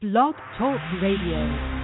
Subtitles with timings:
[0.00, 1.79] Blog Talk Radio.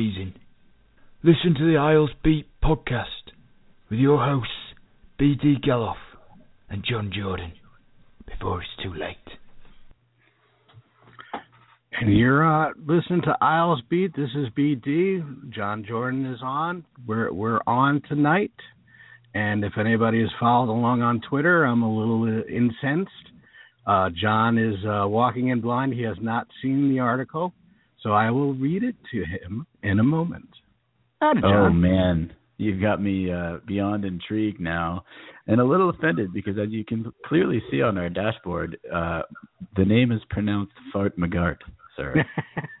[0.00, 0.32] Season.
[1.22, 3.04] Listen to the Isles Beat podcast
[3.90, 4.48] with your hosts
[5.20, 5.96] BD Gallof
[6.70, 7.52] and John Jordan
[8.26, 9.16] before it's too late.
[11.92, 14.16] And you're uh, listening to Isles Beat.
[14.16, 15.50] This is BD.
[15.50, 16.86] John Jordan is on.
[17.06, 18.54] We're we're on tonight.
[19.34, 23.30] And if anybody has followed along on Twitter, I'm a little incensed
[23.86, 25.94] uh, John is uh, walking in blind.
[25.94, 27.52] He has not seen the article,
[28.02, 30.48] so I will read it to him in a moment.
[31.22, 35.04] Oh man, you've got me uh, beyond intrigued now,
[35.46, 39.22] and a little offended because as you can clearly see on our dashboard, uh,
[39.76, 41.58] the name is pronounced Fart McGart,
[41.96, 42.24] sir.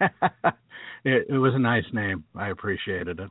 [1.04, 2.24] it, it, was a nice name.
[2.34, 3.30] I appreciated it.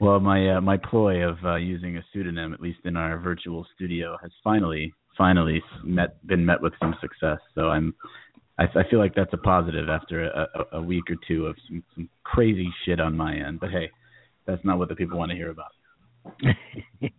[0.00, 3.64] Well, my uh, my ploy of uh, using a pseudonym, at least in our virtual
[3.76, 7.38] studio, has finally finally met been met with some success.
[7.54, 7.94] So I'm
[8.58, 11.56] I, I feel like that's a positive after a, a, a week or two of
[11.68, 13.60] some, some crazy shit on my end.
[13.60, 13.90] But hey,
[14.46, 15.72] that's not what the people want to hear about.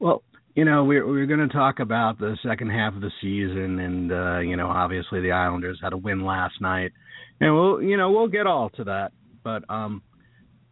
[0.00, 0.22] well,
[0.54, 4.12] you know, we're we're going to talk about the second half of the season, and
[4.12, 6.92] uh, you know, obviously the Islanders had a win last night,
[7.40, 9.12] and we'll you know we'll get all to that.
[9.44, 10.02] But um,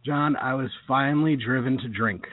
[0.05, 2.23] John, I was finally driven to drink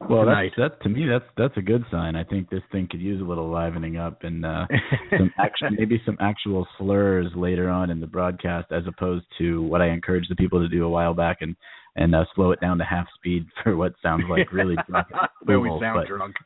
[0.00, 0.52] well, tonight.
[0.56, 2.16] that's that to me that's that's a good sign.
[2.16, 4.66] I think this thing could use a little livening up and uh,
[5.16, 9.80] some actual, maybe some actual slurs later on in the broadcast, as opposed to what
[9.80, 11.56] I encouraged the people to do a while back and
[11.96, 15.08] and uh, slow it down to half speed for what sounds like really drunk.
[15.44, 16.36] Where we sound but, drunk.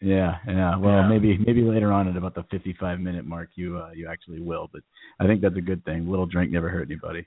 [0.00, 0.76] Yeah, yeah.
[0.76, 1.08] Well, yeah.
[1.08, 4.68] maybe maybe later on at about the 55 minute mark, you uh, you actually will.
[4.72, 4.82] But
[5.20, 6.06] I think that's a good thing.
[6.06, 7.26] A little drink never hurt anybody.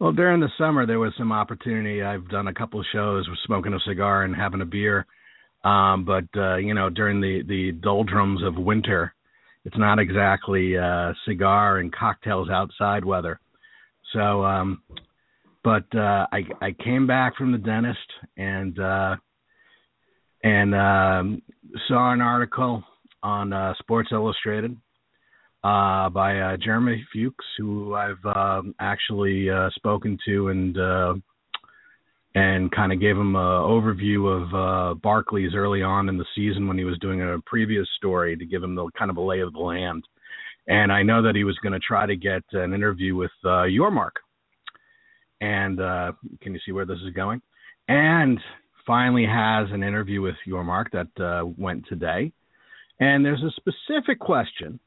[0.00, 2.02] Well, during the summer there was some opportunity.
[2.02, 5.06] I've done a couple of shows with smoking a cigar and having a beer.
[5.64, 9.14] Um, but uh, you know, during the the doldrums of winter,
[9.64, 13.40] it's not exactly uh, cigar and cocktails outside weather.
[14.12, 14.82] So, um,
[15.62, 17.98] but uh, I I came back from the dentist
[18.36, 19.16] and uh,
[20.42, 21.42] and um,
[21.88, 22.82] saw an article
[23.22, 24.76] on uh, Sports Illustrated
[25.64, 31.14] uh, by uh, Jeremy Fuchs, who I've um, actually uh, spoken to and uh,
[32.34, 36.66] and kind of gave him an overview of uh, Barclays early on in the season
[36.68, 39.40] when he was doing a previous story to give him the kind of a lay
[39.40, 40.04] of the land.
[40.66, 43.66] And I know that he was going to try to get an interview with uh,
[43.90, 44.16] Mark.
[45.40, 47.40] And uh, can you see where this is going?
[47.88, 48.40] And
[48.86, 52.32] finally has an interview with Yormark that uh, went today.
[52.98, 54.80] And there's a specific question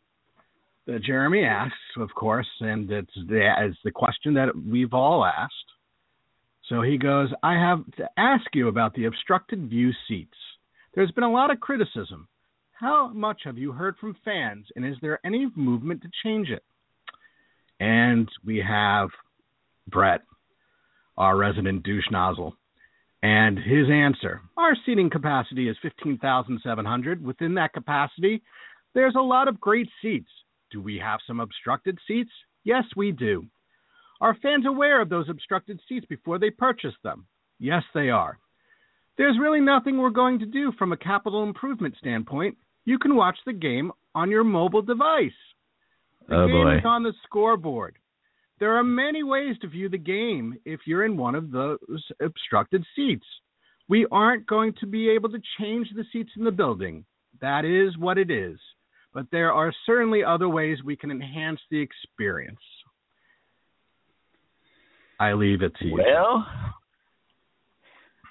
[0.88, 5.54] that Jeremy asks, of course, and it's the, it's the question that we've all asked.
[6.70, 10.38] So he goes, I have to ask you about the obstructed view seats.
[10.96, 12.28] There's been a lot of criticism.
[12.72, 16.64] How much have you heard from fans, and is there any movement to change it?
[17.80, 19.10] And we have
[19.88, 20.22] Brett,
[21.18, 22.56] our resident douche nozzle,
[23.24, 27.24] and his answer Our seating capacity is 15,700.
[27.24, 28.42] Within that capacity,
[28.94, 30.30] there's a lot of great seats.
[30.72, 32.32] Do we have some obstructed seats?
[32.64, 33.46] Yes, we do.
[34.20, 37.26] Are fans aware of those obstructed seats before they purchase them?
[37.60, 38.40] Yes, they are.
[39.18, 42.58] There's really nothing we're going to do from a capital improvement standpoint.
[42.86, 45.32] You can watch the game on your mobile device.
[46.28, 46.78] The oh, game boy.
[46.78, 47.98] is on the scoreboard.
[48.60, 51.78] There are many ways to view the game if you're in one of those
[52.22, 53.26] obstructed seats.
[53.88, 57.06] We aren't going to be able to change the seats in the building.
[57.40, 58.60] That is what it is
[59.14, 62.60] but there are certainly other ways we can enhance the experience.
[65.20, 65.96] I leave it to you.
[65.96, 66.46] Well,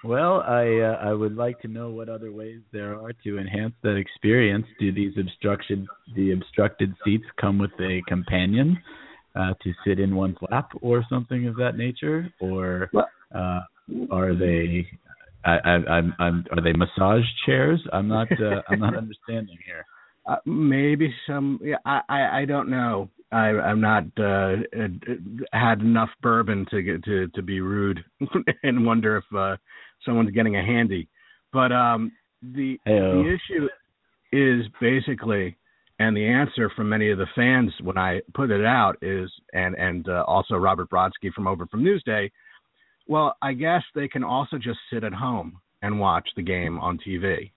[0.05, 3.75] well, I uh, I would like to know what other ways there are to enhance
[3.83, 4.67] that experience.
[4.79, 5.85] Do these obstructed
[6.15, 8.79] the obstructed seats come with a companion
[9.35, 12.89] uh, to sit in one's lap or something of that nature, or
[13.35, 13.61] uh,
[14.11, 14.87] are they?
[15.45, 17.81] I, I, I'm, I'm, are they massage chairs?
[17.93, 18.29] I'm not.
[18.33, 19.85] Uh, I'm not understanding here.
[20.27, 21.61] Uh, maybe some.
[21.63, 23.11] Yeah, I, I I don't know.
[23.33, 24.57] I I'm not uh,
[25.53, 28.05] had enough bourbon to get to to be rude
[28.63, 29.57] and wonder if uh,
[30.05, 31.09] someone's getting a handy.
[31.53, 32.13] But um,
[32.43, 33.23] the Hey-o.
[33.23, 33.69] the issue
[34.33, 35.57] is basically,
[35.99, 39.75] and the answer from many of the fans when I put it out is, and
[39.77, 42.31] and uh, also Robert Brodsky from over from Newsday.
[43.07, 46.99] Well, I guess they can also just sit at home and watch the game on
[46.99, 47.53] TV.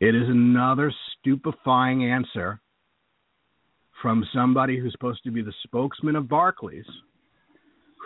[0.00, 2.60] It is another stupefying answer
[4.00, 6.86] from somebody who's supposed to be the spokesman of Barclays,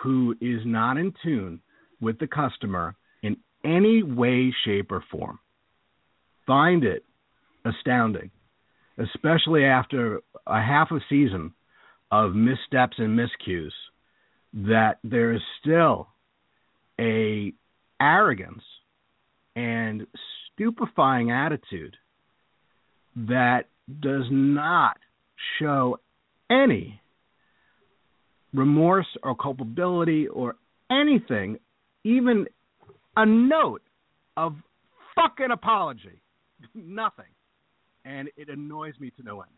[0.03, 1.61] who is not in tune
[2.01, 5.39] with the customer in any way, shape, or form.
[6.45, 7.05] Find it
[7.63, 8.29] astounding,
[8.97, 11.53] especially after a half a season
[12.11, 13.71] of missteps and miscues,
[14.53, 16.09] that there is still
[16.99, 17.53] a
[18.01, 18.63] arrogance
[19.55, 20.05] and
[20.55, 21.95] stupefying attitude
[23.15, 23.65] that
[24.01, 24.97] does not
[25.59, 25.99] show
[26.49, 27.01] any
[28.53, 30.55] remorse or culpability or
[30.89, 31.57] anything,
[32.03, 32.45] even
[33.15, 33.81] a note
[34.37, 34.55] of
[35.15, 36.21] fucking apology.
[36.75, 37.25] Nothing.
[38.03, 39.51] And it annoys me to no end.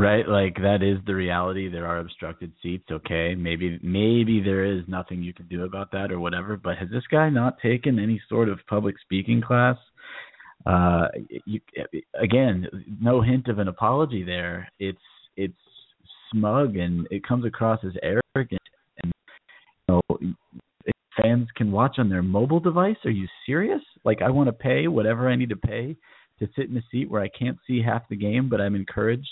[0.00, 1.68] Right, like that is the reality.
[1.68, 2.84] There are obstructed seats.
[2.88, 6.56] Okay, maybe maybe there is nothing you can do about that or whatever.
[6.56, 9.76] But has this guy not taken any sort of public speaking class?
[10.64, 11.08] Uh,
[11.44, 11.60] you,
[12.14, 12.68] again,
[13.00, 14.70] no hint of an apology there.
[14.78, 14.98] It's
[15.36, 15.58] it's
[16.32, 18.62] smug and it comes across as arrogant.
[19.02, 19.12] And
[19.88, 22.98] you know, fans can watch on their mobile device.
[23.04, 23.82] Are you serious?
[24.04, 25.96] Like I want to pay whatever I need to pay
[26.38, 29.26] to sit in a seat where I can't see half the game, but I'm encouraged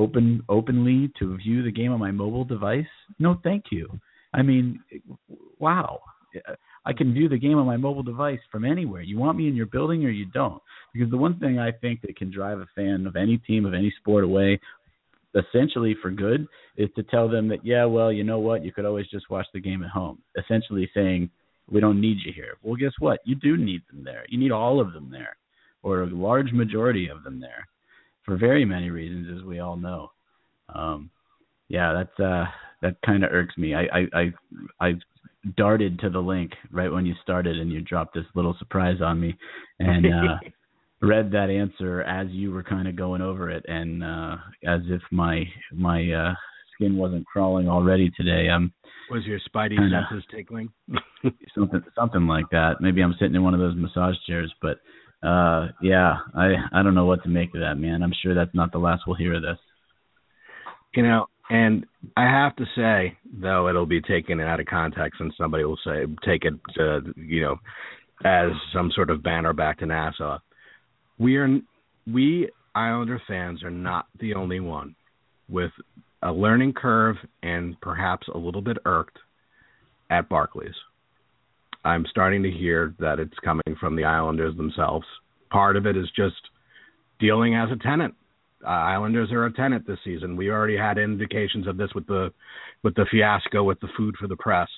[0.00, 2.86] open openly to view the game on my mobile device?
[3.18, 3.88] No, thank you.
[4.32, 4.80] I mean,
[5.58, 6.00] wow.
[6.86, 9.02] I can view the game on my mobile device from anywhere.
[9.02, 10.62] You want me in your building or you don't.
[10.94, 13.74] Because the one thing I think that can drive a fan of any team of
[13.74, 14.58] any sport away
[15.34, 18.64] essentially for good is to tell them that yeah, well, you know what?
[18.64, 20.18] You could always just watch the game at home.
[20.36, 21.30] Essentially saying
[21.70, 22.54] we don't need you here.
[22.62, 23.20] Well, guess what?
[23.24, 24.24] You do need them there.
[24.28, 25.36] You need all of them there
[25.82, 27.68] or a large majority of them there
[28.24, 30.10] for very many reasons, as we all know.
[30.74, 31.10] Um,
[31.68, 32.44] yeah, that's uh,
[32.82, 33.74] that kind of irks me.
[33.74, 34.32] I, I I
[34.80, 34.92] I
[35.56, 39.20] darted to the link right when you started, and you dropped this little surprise on
[39.20, 39.36] me,
[39.78, 40.38] and uh,
[41.00, 45.02] read that answer as you were kind of going over it, and uh, as if
[45.10, 46.34] my my uh,
[46.74, 48.48] skin wasn't crawling already today.
[48.50, 48.72] I'm
[49.10, 50.06] Was your spidey Kinda.
[50.10, 50.68] senses tickling?
[51.54, 52.76] something something like that.
[52.80, 54.78] Maybe I'm sitting in one of those massage chairs, but
[55.22, 58.02] uh yeah, I I don't know what to make of that, man.
[58.02, 59.58] I'm sure that's not the last we'll hear of this.
[60.94, 61.84] You know, and
[62.16, 66.06] I have to say, though, it'll be taken out of context, and somebody will say,
[66.24, 67.56] take it, uh, you know,
[68.24, 70.38] as some sort of banner back to Nassau.
[71.18, 71.58] We are,
[72.06, 74.94] we Islander fans are not the only one
[75.48, 75.72] with
[76.22, 79.18] a learning curve and perhaps a little bit irked
[80.08, 80.74] at Barclays.
[81.84, 85.06] I'm starting to hear that it's coming from the Islanders themselves.
[85.50, 86.36] Part of it is just
[87.18, 88.14] dealing as a tenant
[88.64, 90.36] uh, Islanders are a tenant this season.
[90.36, 92.32] We already had indications of this with the
[92.82, 94.68] with the fiasco with the food for the press.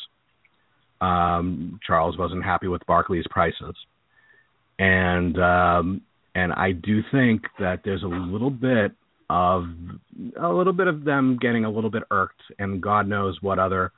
[1.01, 3.75] Um, Charles wasn't happy with Barclays prices,
[4.79, 6.03] and um,
[6.35, 8.93] and I do think that there's a little bit
[9.29, 9.65] of
[10.41, 13.91] a little bit of them getting a little bit irked, and God knows what other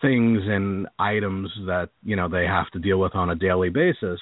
[0.00, 4.20] things and items that you know they have to deal with on a daily basis.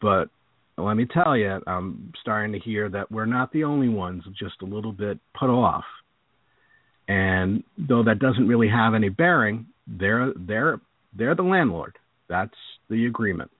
[0.00, 0.28] But
[0.76, 4.62] let me tell you, I'm starting to hear that we're not the only ones just
[4.62, 5.84] a little bit put off.
[7.08, 10.80] And though that doesn't really have any bearing, they're they're
[11.16, 11.96] they're the landlord.
[12.28, 12.54] That's
[12.90, 13.50] the agreement.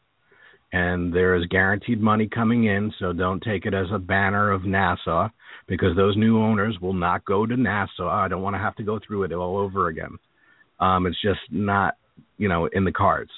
[0.70, 4.66] And there is guaranteed money coming in, so don't take it as a banner of
[4.66, 5.30] Nassau
[5.66, 8.06] because those new owners will not go to Nassau.
[8.06, 10.18] I don't want to have to go through it all over again.
[10.80, 11.96] Um, it's just not,
[12.36, 13.30] you know, in the cards.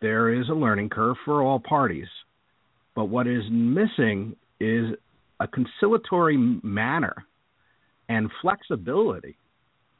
[0.00, 2.08] There is a learning curve for all parties
[2.94, 4.94] but what is missing is
[5.40, 7.24] a conciliatory manner
[8.08, 9.36] and flexibility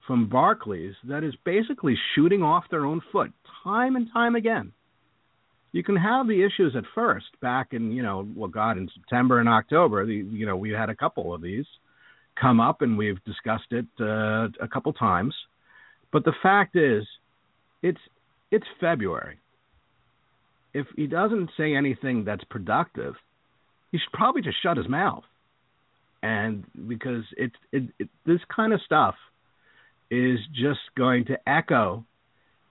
[0.06, 3.32] from Barclays that is basically shooting off their own foot
[3.64, 4.72] time and time again.
[5.72, 9.40] You can have the issues at first, back in you know, well, God, in September
[9.40, 11.64] and October, the, you know, we had a couple of these
[12.40, 15.34] come up, and we've discussed it uh, a couple times.
[16.14, 17.04] But the fact is,
[17.82, 18.00] it's
[18.50, 19.38] it's February
[20.74, 23.14] if he doesn't say anything that's productive,
[23.92, 25.24] he should probably just shut his mouth.
[26.22, 29.14] And because it's it, it, this kind of stuff
[30.10, 32.04] is just going to echo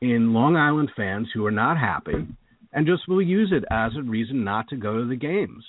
[0.01, 2.27] in Long Island fans who are not happy
[2.73, 5.63] and just will use it as a reason not to go to the games.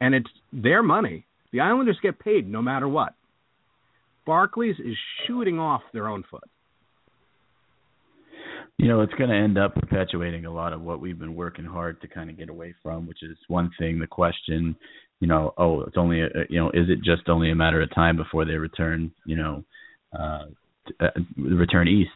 [0.00, 1.26] and it's their money.
[1.52, 3.14] The Islanders get paid no matter what.
[4.26, 4.96] Barclays is
[5.26, 6.44] shooting off their own foot.
[8.78, 11.64] You know, it's going to end up perpetuating a lot of what we've been working
[11.64, 14.76] hard to kind of get away from, which is one thing, the question,
[15.18, 17.92] you know, oh, it's only, a, you know, is it just only a matter of
[17.92, 19.64] time before they return, you know,
[20.16, 20.44] uh,
[21.00, 22.10] uh, return east?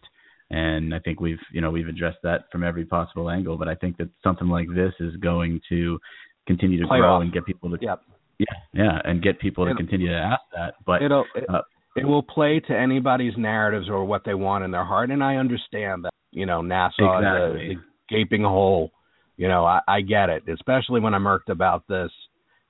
[0.50, 3.56] And I think we've, you know, we've addressed that from every possible angle.
[3.56, 5.98] But I think that something like this is going to
[6.46, 7.22] continue to Play grow off.
[7.22, 8.02] and get people to, Yep.
[8.38, 10.74] yeah, yeah, and get people to It'll- continue to ask that.
[10.86, 11.62] But It'll it, uh,
[11.96, 15.36] it will play to anybody's narratives or what they want in their heart, and I
[15.36, 16.12] understand that.
[16.32, 17.66] You know, Nassau is Exactly.
[17.66, 18.90] is a gaping hole.
[19.36, 22.10] You know, I, I get it, especially when I'm irked about this.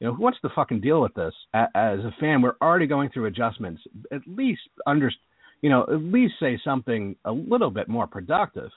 [0.00, 1.33] You know, who wants to fucking deal with this?
[1.54, 3.83] A, as a fan, we're already going through adjustments.
[4.12, 5.11] At least under,
[5.61, 8.71] you know, at least say something a little bit more productive.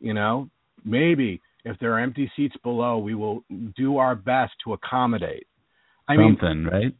[0.00, 0.48] You know,
[0.84, 3.44] maybe if there are empty seats below, we will
[3.76, 5.46] do our best to accommodate.
[6.08, 6.94] I mean, something, right?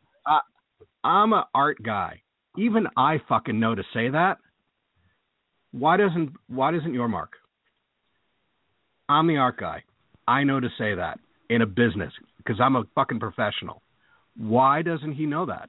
[1.05, 2.23] I'm a art guy.
[2.57, 4.39] Even I fucking know to say that.
[5.73, 7.29] Why doesn't why doesn't Yormark?
[9.09, 9.83] I'm the art guy.
[10.29, 11.19] I know to say that
[11.51, 13.83] in a business because I'm a fucking professional.
[14.37, 15.69] Why doesn't he know that?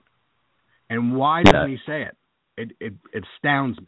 [0.89, 1.75] And why doesn't Yeah.
[1.77, 2.17] he say it?
[2.57, 3.88] It it it astounds me.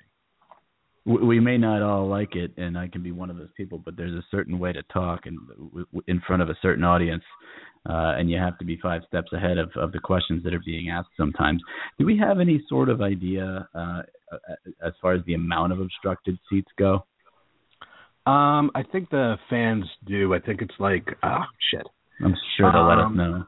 [1.06, 3.78] we we may not all like it, and I can be one of those people,
[3.78, 5.38] but there's a certain way to talk and
[6.08, 7.24] in front of a certain audience,
[7.88, 10.64] uh, and you have to be five steps ahead of, of the questions that are
[10.66, 11.62] being asked sometimes.
[12.00, 14.02] Do we have any sort of idea uh,
[14.84, 17.06] as far as the amount of obstructed seats go?
[18.26, 20.34] Um, I think the fans do.
[20.34, 21.86] I think it's like oh shit.
[22.24, 23.46] I'm sure they'll let us Um, know.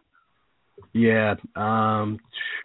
[0.94, 1.36] Yeah.
[1.56, 2.20] Um.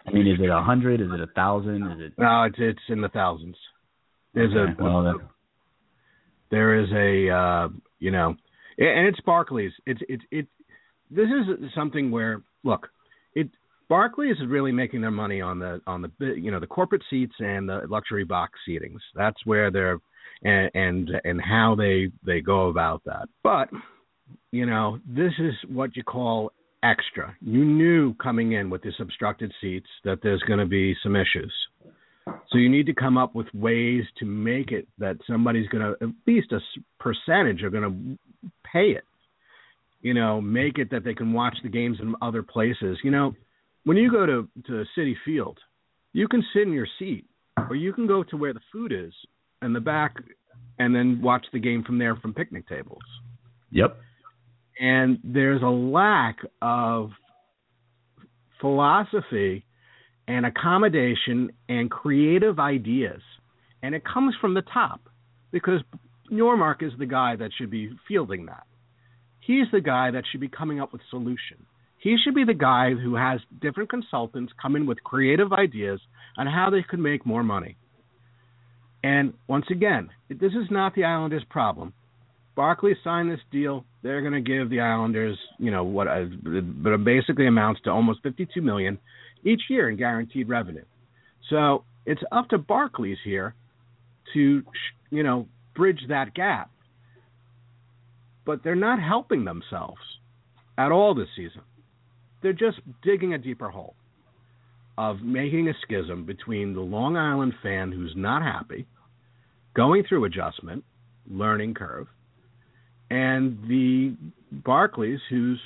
[0.05, 1.01] I mean, is it a hundred?
[1.01, 1.83] Is it a thousand?
[1.93, 2.13] Is it?
[2.17, 3.55] No, it's it's in the thousands.
[4.33, 5.15] There's Okay, a, well, that-
[6.51, 8.35] there is a uh, you know,
[8.77, 9.71] and it's Barclays.
[9.87, 10.47] It's it's it.
[11.09, 12.89] This is something where look,
[13.93, 17.35] Barclays is really making their money on the on the you know the corporate seats
[17.37, 18.97] and the luxury box seatings.
[19.13, 19.99] That's where they're
[20.43, 23.27] and and and how they they go about that.
[23.43, 23.69] But
[24.51, 27.37] you know, this is what you call extra.
[27.39, 31.53] You knew coming in with this obstructed seats that there's going to be some issues.
[32.49, 36.03] So you need to come up with ways to make it that somebody's going to,
[36.03, 36.59] at least a
[36.99, 39.03] percentage, are going to pay it.
[40.01, 42.97] You know, make it that they can watch the games in other places.
[43.03, 43.35] You know,
[43.85, 45.59] when you go to to Citi Field,
[46.13, 47.25] you can sit in your seat,
[47.69, 49.13] or you can go to where the food is
[49.61, 50.15] in the back,
[50.79, 53.01] and then watch the game from there from picnic tables.
[53.71, 53.97] Yep.
[54.79, 57.09] and there's a lack of
[58.61, 59.65] philosophy
[60.27, 63.21] and accommodation and creative ideas.
[63.81, 65.01] And it comes from the top
[65.51, 65.81] because
[66.31, 68.63] Yormark is the guy that should be fielding that.
[69.41, 71.65] He's the guy that should be coming up with solution
[72.03, 76.01] he should be the guy who has different consultants come in with creative ideas
[76.37, 77.77] on how they could make more money
[79.03, 81.93] and once again this is not the islanders problem
[82.55, 83.85] Barclays signed this deal.
[84.01, 86.25] They're going to give the Islanders, you know, what uh,
[87.03, 88.99] basically amounts to almost 52 million
[89.43, 90.85] each year in guaranteed revenue.
[91.49, 93.55] So it's up to Barclays here
[94.33, 94.63] to,
[95.09, 96.69] you know, bridge that gap.
[98.45, 100.01] But they're not helping themselves
[100.77, 101.61] at all this season.
[102.43, 103.95] They're just digging a deeper hole
[104.97, 108.85] of making a schism between the Long Island fan who's not happy,
[109.73, 110.83] going through adjustment,
[111.27, 112.07] learning curve,
[113.09, 114.15] and the
[114.51, 115.59] Barclays, who's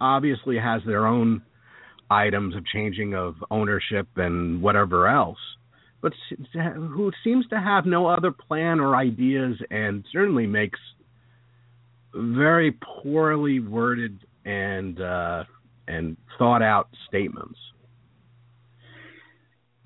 [0.00, 1.42] obviously has their own
[2.10, 5.38] items of changing of ownership and whatever else,
[6.02, 6.12] but
[6.52, 10.80] who seems to have no other plan or ideas, and certainly makes
[12.14, 15.44] very poorly worded and uh,
[15.90, 17.58] and thought out statements.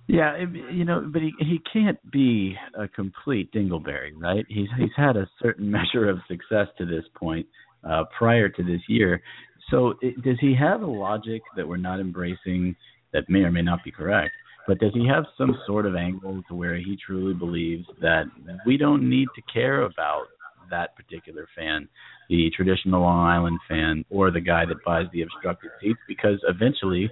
[0.07, 0.37] Yeah,
[0.71, 4.45] you know, but he he can't be a complete dingleberry, right?
[4.49, 7.47] He's he's had a certain measure of success to this point
[7.89, 9.23] uh, prior to this year.
[9.71, 12.77] So it, does he have a logic that we're not embracing
[13.15, 14.35] that may or may not be correct?
[14.67, 18.25] But does he have some sort of angle to where he truly believes that
[18.67, 20.27] we don't need to care about
[20.71, 21.88] that particular fan,
[22.28, 27.11] the traditional Long Island fan, or the guy that buys the obstructed seats, because eventually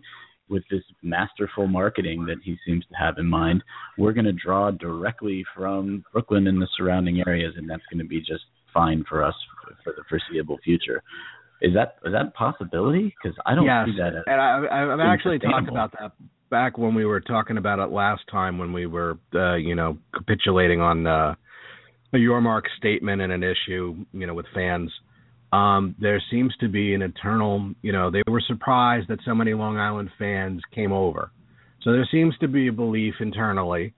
[0.49, 3.63] with this masterful marketing that he seems to have in mind,
[3.97, 8.09] we're going to draw directly from Brooklyn and the surrounding areas, and that's going to
[8.09, 8.45] be just
[8.75, 9.35] fine for us
[9.83, 11.03] for the foreseeable future.
[11.63, 13.15] Is that is that a possibility?
[13.23, 14.17] Because I don't yes, see that.
[14.17, 16.13] As, and I, I've actually talked about that
[16.51, 19.97] back when we were talking about it last time when we were, uh, you know,
[20.15, 21.35] capitulating on uh,
[22.13, 24.91] a Yormark statement and an issue, you know, with fans.
[25.53, 29.53] um, there seems to be an internal, you know, they were surprised that so many
[29.53, 31.31] Long Island fans came over.
[31.83, 33.93] So there seems to be a belief internally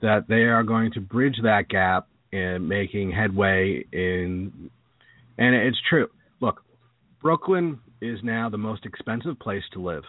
[0.00, 4.70] that they are going to bridge that gap in making headway in,
[5.38, 6.08] and it's true.
[6.40, 6.62] Look,
[7.20, 10.04] Brooklyn is now the most expensive place to live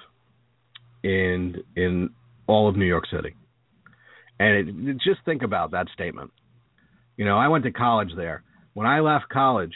[1.04, 2.10] in in
[2.48, 3.36] all of New York City.
[4.40, 6.32] And it, just think about that statement.
[7.18, 8.44] You know, I went to college there.
[8.74, 9.74] When I left college,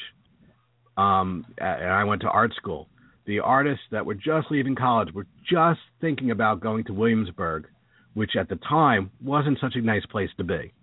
[0.97, 2.87] um, and I went to art school,
[3.25, 7.67] the artists that were just leaving college were just thinking about going to Williamsburg,
[8.13, 10.73] which at the time wasn't such a nice place to be.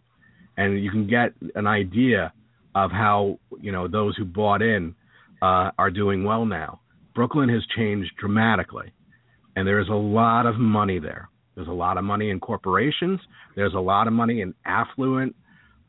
[0.56, 2.32] And you can get an idea
[2.74, 4.94] of how you know those who bought in
[5.42, 6.80] uh, are doing well now.
[7.14, 8.92] Brooklyn has changed dramatically,
[9.56, 11.28] and there is a lot of money there.
[11.54, 13.20] There's a lot of money in corporations.
[13.54, 15.34] There's a lot of money in affluent,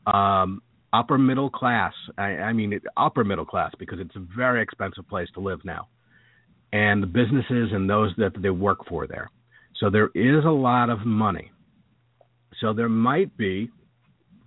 [0.06, 1.92] um, upper middle class.
[2.16, 5.88] I, I mean, upper middle class because it's a very expensive place to live now,
[6.72, 9.30] and the businesses and those that they work for there.
[9.80, 11.50] So there is a lot of money.
[12.60, 13.70] So there might be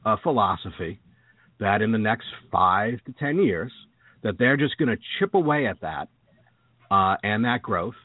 [0.05, 0.99] a philosophy
[1.59, 3.71] that in the next five to ten years
[4.23, 6.07] that they're just going to chip away at that
[6.89, 7.95] uh, and that growth,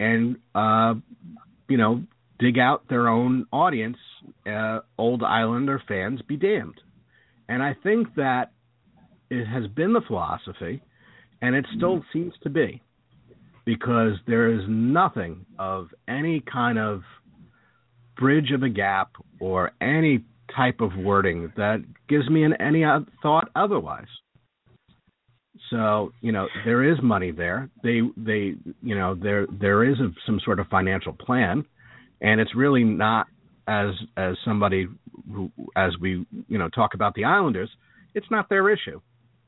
[0.00, 0.94] and uh,
[1.68, 2.02] you know
[2.44, 3.96] dig out their own audience.
[4.46, 6.78] Uh, old Islander fans be damned,
[7.48, 8.52] and I think that
[9.30, 10.82] it has been the philosophy,
[11.40, 12.82] and it still seems to be,
[13.64, 17.00] because there is nothing of any kind of
[18.18, 20.22] bridge of a gap or any
[20.54, 21.78] type of wording that
[22.10, 22.84] gives me an, any
[23.22, 24.06] thought otherwise.
[25.70, 27.70] So you know there is money there.
[27.82, 31.64] They they you know there there is a, some sort of financial plan,
[32.20, 33.26] and it's really not
[33.66, 34.86] as as somebody
[35.32, 37.70] who, as we you know talk about the Islanders.
[38.14, 39.00] It's not their issue.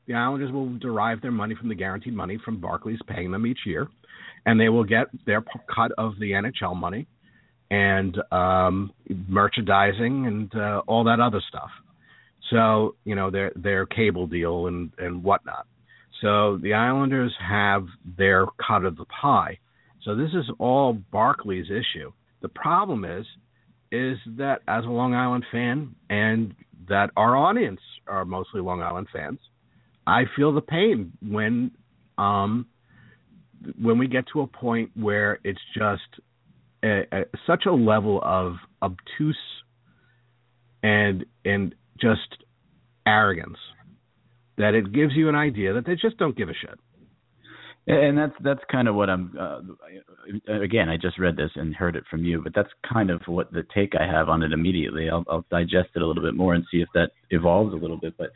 [0.07, 3.59] The Islanders will derive their money from the guaranteed money from Barclays paying them each
[3.65, 3.87] year,
[4.45, 5.43] and they will get their
[5.73, 7.07] cut of the NHL money
[7.69, 8.91] and um,
[9.27, 11.69] merchandising and uh, all that other stuff.
[12.49, 15.67] So you know their their cable deal and and whatnot.
[16.21, 17.85] So the Islanders have
[18.17, 19.59] their cut of the pie.
[20.03, 22.11] So this is all Barclays' issue.
[22.41, 23.25] The problem is,
[23.91, 26.53] is that as a Long Island fan, and
[26.89, 29.39] that our audience are mostly Long Island fans,
[30.05, 31.71] I feel the pain when,
[32.17, 32.67] um,
[33.81, 36.21] when we get to a point where it's just
[36.83, 39.37] a, a, such a level of obtuse
[40.83, 42.43] and and just
[43.05, 43.57] arrogance
[44.57, 46.79] that it gives you an idea that they just don't give a shit.
[47.87, 49.33] And that's that's kind of what I'm.
[49.39, 49.61] Uh,
[50.61, 53.49] again, I just read this and heard it from you, but that's kind of what
[53.53, 55.09] the take I have on it immediately.
[55.09, 57.95] I'll, I'll digest it a little bit more and see if that evolves a little
[57.95, 58.13] bit.
[58.17, 58.31] But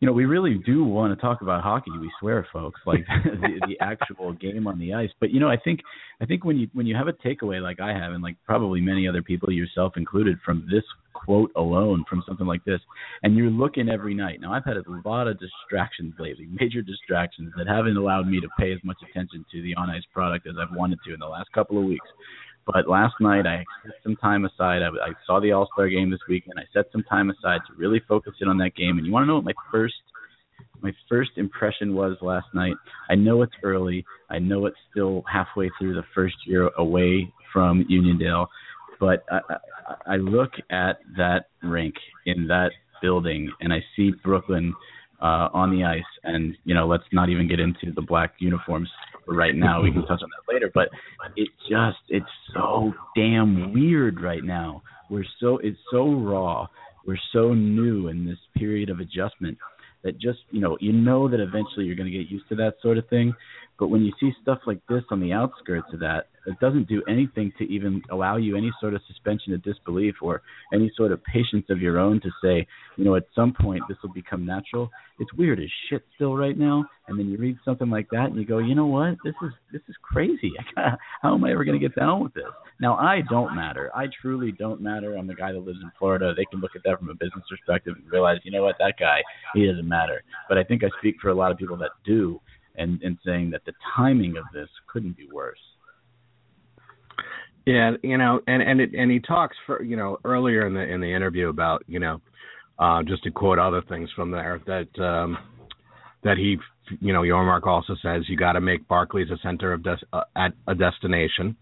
[0.00, 1.90] you know, we really do want to talk about hockey.
[2.00, 5.10] We swear, folks, like the, the actual game on the ice.
[5.20, 5.80] But you know, I think
[6.22, 8.80] I think when you when you have a takeaway like I have, and like probably
[8.80, 12.80] many other people, yourself included, from this quote alone, from something like this,
[13.22, 14.40] and you're looking every night.
[14.40, 18.48] Now, I've had a lot of distractions lately, major distractions that haven't allowed me to
[18.58, 21.26] pay as much attention to the on ice product as I've wanted to in the
[21.28, 22.06] last couple of weeks.
[22.72, 24.82] But last night I set some time aside.
[24.82, 26.54] I, I saw the All Star game this weekend.
[26.58, 28.98] I set some time aside to really focus in on that game.
[28.98, 29.94] And you want to know what my first
[30.82, 32.74] my first impression was last night?
[33.10, 34.04] I know it's early.
[34.30, 38.46] I know it's still halfway through the first year away from Uniondale,
[38.98, 41.94] but I, I, I look at that rink
[42.26, 42.70] in that
[43.02, 44.74] building and I see Brooklyn
[45.20, 46.02] uh, on the ice.
[46.24, 48.88] And you know, let's not even get into the black uniforms
[49.26, 49.82] right now.
[49.82, 50.70] We can touch on that later.
[50.72, 50.88] But
[51.36, 54.82] it just it's so damn weird right now.
[55.08, 56.66] We're so it's so raw.
[57.06, 59.58] We're so new in this period of adjustment
[60.02, 62.74] that just you know you know that eventually you're going to get used to that
[62.82, 63.34] sort of thing
[63.80, 67.02] but when you see stuff like this on the outskirts of that it doesn't do
[67.08, 71.22] anything to even allow you any sort of suspension of disbelief or any sort of
[71.24, 72.66] patience of your own to say
[72.96, 74.90] you know at some point this will become natural.
[75.18, 76.86] It's weird as shit still right now.
[77.08, 79.16] And then you read something like that and you go you know what?
[79.24, 80.52] This is this is crazy.
[81.22, 82.44] How am i ever going to get down with this?
[82.80, 83.90] Now i don't matter.
[83.94, 85.16] I truly don't matter.
[85.16, 86.32] I'm the guy that lives in florida.
[86.36, 88.76] They can look at that from a business perspective and realize you know what?
[88.78, 89.20] That guy
[89.54, 90.22] he doesn't matter.
[90.48, 92.40] But i think i speak for a lot of people that do
[92.76, 95.58] and and saying that the timing of this couldn't be worse
[97.66, 100.80] yeah, you know, and and it, and he talks for you know earlier in the
[100.80, 102.20] in the interview about you know,
[102.78, 105.36] uh, just to quote other things from there that um,
[106.24, 106.56] that he
[107.00, 110.22] you know Yormark also says you got to make Barclays a center of des- uh,
[110.36, 111.56] at a destination.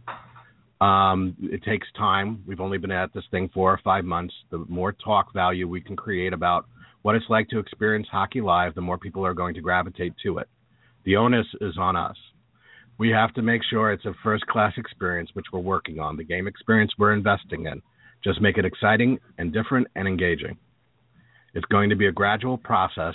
[0.81, 2.45] Um, it takes time.
[2.47, 4.33] We've only been at this thing four or five months.
[4.51, 6.67] The more talk value we can create about
[7.03, 10.39] what it's like to experience hockey live, the more people are going to gravitate to
[10.39, 10.49] it.
[11.09, 12.19] The onus is on us.
[12.99, 16.19] We have to make sure it's a first class experience, which we're working on.
[16.19, 17.81] The game experience we're investing in.
[18.23, 20.59] Just make it exciting and different and engaging.
[21.55, 23.15] It's going to be a gradual process,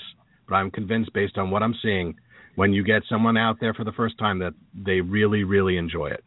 [0.49, 2.15] but I'm convinced based on what I'm seeing,
[2.55, 6.07] when you get someone out there for the first time, that they really, really enjoy
[6.07, 6.23] it.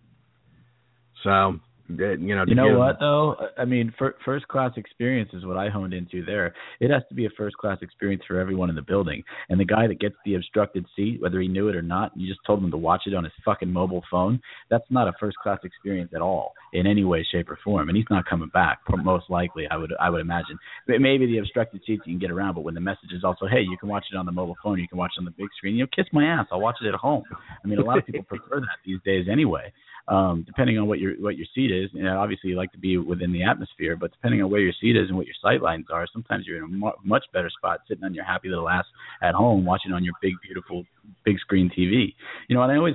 [1.25, 3.37] So you know, you know what though?
[3.57, 6.55] I mean, first class experience is what I honed into there.
[6.81, 9.23] It has to be a first class experience for everyone in the building.
[9.49, 12.27] And the guy that gets the obstructed seat, whether he knew it or not, you
[12.29, 14.41] just told him to watch it on his fucking mobile phone.
[14.71, 17.89] That's not a first class experience at all in any way, shape, or form.
[17.89, 19.67] And he's not coming back, most likely.
[19.71, 20.59] I would, I would imagine.
[20.87, 23.47] But maybe the obstructed seats you can get around, but when the message is also,
[23.47, 25.31] hey, you can watch it on the mobile phone, you can watch it on the
[25.31, 25.77] big screen.
[25.77, 26.47] You know, kiss my ass.
[26.51, 27.23] I'll watch it at home.
[27.65, 29.73] I mean, a lot of people prefer that these days anyway
[30.09, 31.76] um, depending on what your what your seat is.
[31.93, 34.73] You know, obviously, you like to be within the atmosphere, but depending on where your
[34.81, 37.51] seat is and what your sight lines are, sometimes you're in a mu- much better
[37.51, 38.85] spot sitting on your happy little ass
[39.23, 40.85] at home, watching on your big, beautiful,
[41.25, 42.15] big screen TV.
[42.49, 42.95] You know, and I always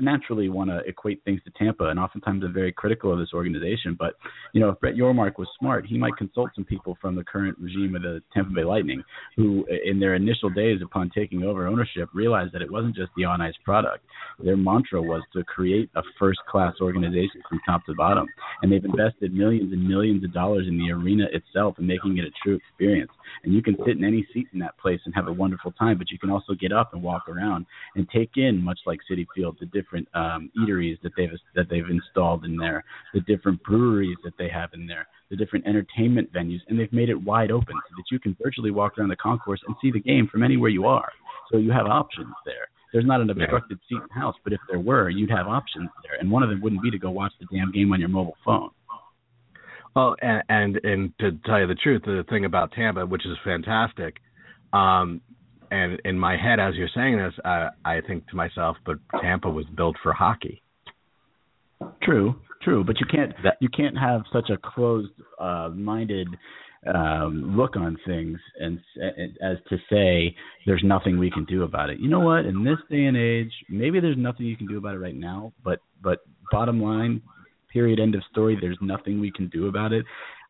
[0.00, 3.96] naturally want to equate things to Tampa, and oftentimes I'm very critical of this organization.
[3.98, 4.14] But
[4.52, 7.58] you know, if Brett Yormark was smart, he might consult some people from the current
[7.58, 9.02] regime of the Tampa Bay Lightning,
[9.36, 13.24] who, in their initial days upon taking over ownership, realized that it wasn't just the
[13.24, 14.04] on ice product.
[14.42, 18.26] Their mantra was to create a first class organization from top to bottom.
[18.62, 22.24] And they've invested millions and millions of dollars in the arena itself and making it
[22.24, 23.10] a true experience.
[23.44, 25.98] And you can sit in any seat in that place and have a wonderful time,
[25.98, 27.51] but you can also get up and walk around
[27.94, 31.88] and take in, much like Citi Field, the different um, eateries that they've that they've
[31.88, 32.84] installed in there,
[33.14, 37.08] the different breweries that they have in there, the different entertainment venues, and they've made
[37.08, 40.00] it wide open so that you can virtually walk around the concourse and see the
[40.00, 41.10] game from anywhere you are.
[41.50, 42.68] So you have options there.
[42.92, 45.88] There's not an obstructed seat in the house, but if there were, you'd have options
[46.02, 48.10] there, and one of them wouldn't be to go watch the damn game on your
[48.10, 48.70] mobile phone.
[49.96, 53.36] Well, and and, and to tell you the truth, the thing about Tampa, which is
[53.44, 54.16] fantastic,
[54.72, 55.20] um,
[55.72, 59.48] and in my head as you're saying this, uh, I think to myself, but Tampa
[59.48, 60.62] was built for hockey.
[62.02, 66.28] True, true, but you can't you can't have such a closed-minded
[66.86, 68.78] uh, um, look on things and
[69.42, 71.98] as to say there's nothing we can do about it.
[72.00, 72.44] You know what?
[72.44, 75.52] In this day and age, maybe there's nothing you can do about it right now.
[75.64, 76.18] But but
[76.50, 77.22] bottom line,
[77.72, 78.58] period, end of story.
[78.60, 80.04] There's nothing we can do about it.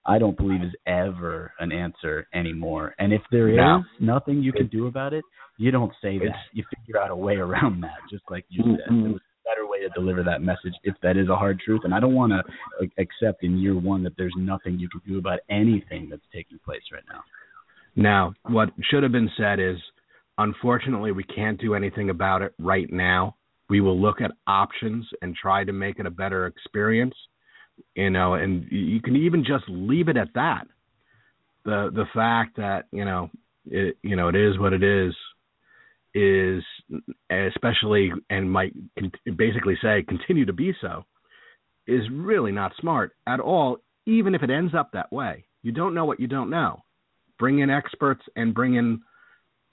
[0.05, 2.95] I don't believe is ever an answer anymore.
[2.99, 3.83] And if there is no.
[4.01, 5.25] nothing you can do about it,
[5.59, 6.35] you don't say that.
[6.53, 8.93] You figure out a way around that, just like you said.
[8.93, 9.07] Mm-hmm.
[9.07, 11.83] It was a better way to deliver that message if that is a hard truth.
[11.85, 15.19] And I don't want to accept in year one that there's nothing you can do
[15.19, 17.23] about anything that's taking place right now.
[17.95, 19.77] Now, what should have been said is,
[20.39, 23.37] unfortunately, we can't do anything about it right now.
[23.69, 27.15] We will look at options and try to make it a better experience.
[27.95, 30.67] You know, and you can even just leave it at that.
[31.65, 33.31] The the fact that you know
[33.67, 35.15] it you know it is what it is
[36.15, 36.63] is
[37.31, 38.75] especially and might
[39.37, 41.05] basically say continue to be so
[41.87, 45.45] is really not smart at all even if it ends up that way.
[45.63, 46.83] You don't know what you don't know.
[47.39, 49.01] Bring in experts and bring in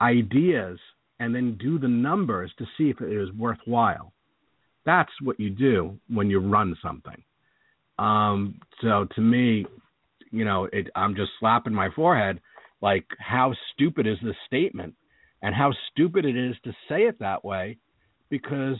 [0.00, 0.78] ideas
[1.18, 4.12] and then do the numbers to see if it is worthwhile.
[4.86, 7.22] That's what you do when you run something
[8.00, 9.64] um, so to me
[10.32, 12.40] you know it, i'm just slapping my forehead
[12.82, 14.94] like how stupid is this statement
[15.42, 17.76] and how stupid it is to say it that way
[18.30, 18.76] because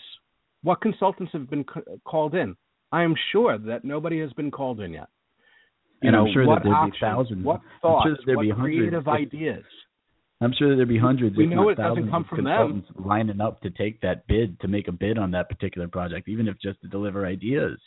[0.62, 1.64] what consultants have been
[2.04, 2.56] called in?
[2.92, 5.08] I am sure that nobody has been called in yet.
[6.02, 7.44] You and know, I'm sure that there'd be thousands.
[7.44, 8.08] What thoughts?
[8.24, 9.64] Sure what creative ideas?
[10.42, 11.36] I'm sure there'd be hundreds.
[11.36, 12.84] We know it doesn't come from them.
[13.04, 16.48] Lining up to take that bid to make a bid on that particular project, even
[16.48, 17.78] if just to deliver ideas.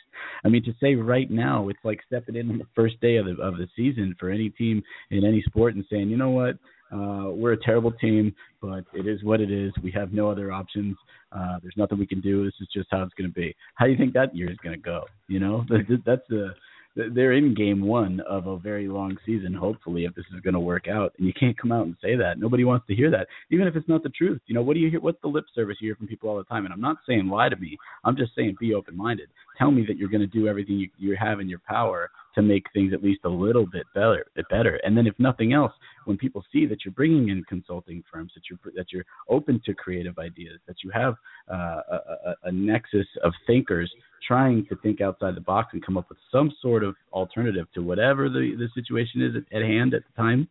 [0.44, 3.26] I mean, to say right now, it's like stepping in on the first day of
[3.26, 6.56] the of the season for any team in any sport and saying, you know what,
[6.92, 9.72] uh, we're a terrible team, but it is what it is.
[9.82, 10.96] We have no other options.
[11.32, 12.44] Uh, there's nothing we can do.
[12.44, 13.54] This is just how it's going to be.
[13.74, 15.06] How do you think that year is going to go?
[15.26, 15.64] You know,
[16.06, 16.54] that's a
[16.96, 19.52] they're in game one of a very long season.
[19.52, 22.14] Hopefully, if this is going to work out, and you can't come out and say
[22.16, 22.38] that.
[22.38, 24.40] Nobody wants to hear that, even if it's not the truth.
[24.46, 25.00] You know, what do you hear?
[25.00, 26.64] What's the lip service you hear from people all the time?
[26.64, 27.76] And I'm not saying lie to me.
[28.04, 29.28] I'm just saying be open minded.
[29.58, 32.42] Tell me that you're going to do everything you, you have in your power to
[32.42, 34.80] make things at least a little bit better, better.
[34.84, 35.72] And then if nothing else,
[36.04, 39.74] when people see that you're bringing in consulting firms, that you're that you're open to
[39.74, 41.14] creative ideas, that you have
[41.50, 43.90] uh, a, a, a nexus of thinkers
[44.26, 47.82] trying to think outside the box and come up with some sort of alternative to
[47.82, 50.48] whatever the the situation is at, at hand at the time,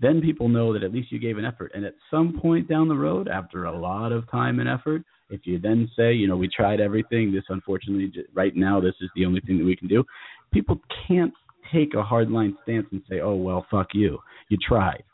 [0.00, 1.72] then people know that at least you gave an effort.
[1.74, 5.42] And at some point down the road, after a lot of time and effort, if
[5.44, 9.24] you then say, you know, we tried everything, this unfortunately, right now, this is the
[9.24, 10.04] only thing that we can do,
[10.52, 11.32] people can't
[11.72, 14.18] take a hardline stance and say, oh, well, fuck you.
[14.48, 15.04] You tried.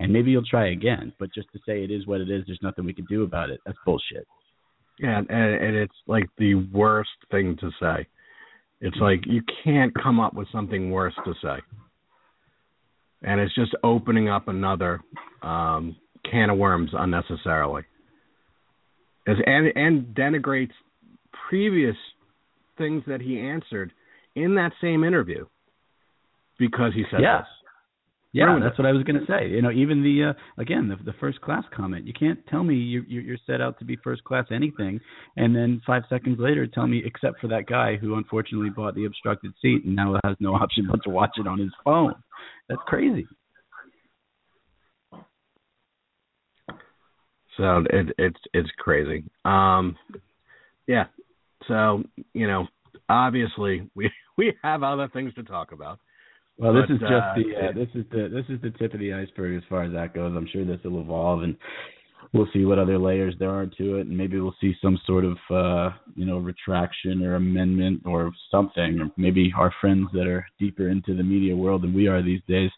[0.00, 1.12] And maybe you'll try again.
[1.18, 3.50] But just to say it is what it is, there's nothing we can do about
[3.50, 4.26] it, that's bullshit.
[5.00, 8.06] Yeah, and, and it's like the worst thing to say.
[8.80, 11.56] It's like you can't come up with something worse to say,
[13.22, 15.00] and it's just opening up another
[15.42, 15.96] um,
[16.30, 17.82] can of worms unnecessarily.
[19.26, 20.72] As, and and denigrates
[21.48, 21.96] previous
[22.76, 23.92] things that he answered
[24.34, 25.46] in that same interview
[26.58, 27.42] because he said yes.
[27.42, 27.48] this.
[28.32, 28.82] Yeah, Ruined that's it.
[28.82, 29.48] what I was going to say.
[29.48, 32.04] You know, even the uh, again the, the first class comment.
[32.04, 35.00] You can't tell me you're you're set out to be first class anything,
[35.36, 39.04] and then five seconds later tell me except for that guy who unfortunately bought the
[39.04, 42.14] obstructed seat and now has no option but to watch it on his phone.
[42.68, 43.26] That's crazy.
[47.56, 49.24] So it, it's it's crazy.
[49.44, 49.96] Um,
[50.86, 51.04] yeah.
[51.68, 52.66] So you know,
[53.08, 55.98] obviously we we have other things to talk about.
[56.56, 58.94] Well, this But, is just uh, the uh, this is the this is the tip
[58.94, 60.34] of the iceberg as far as that goes.
[60.36, 61.56] I'm sure this will evolve, and
[62.32, 65.24] we'll see what other layers there are to it, and maybe we'll see some sort
[65.24, 70.46] of uh, you know retraction or amendment or something, or maybe our friends that are
[70.60, 72.70] deeper into the media world than we are these days,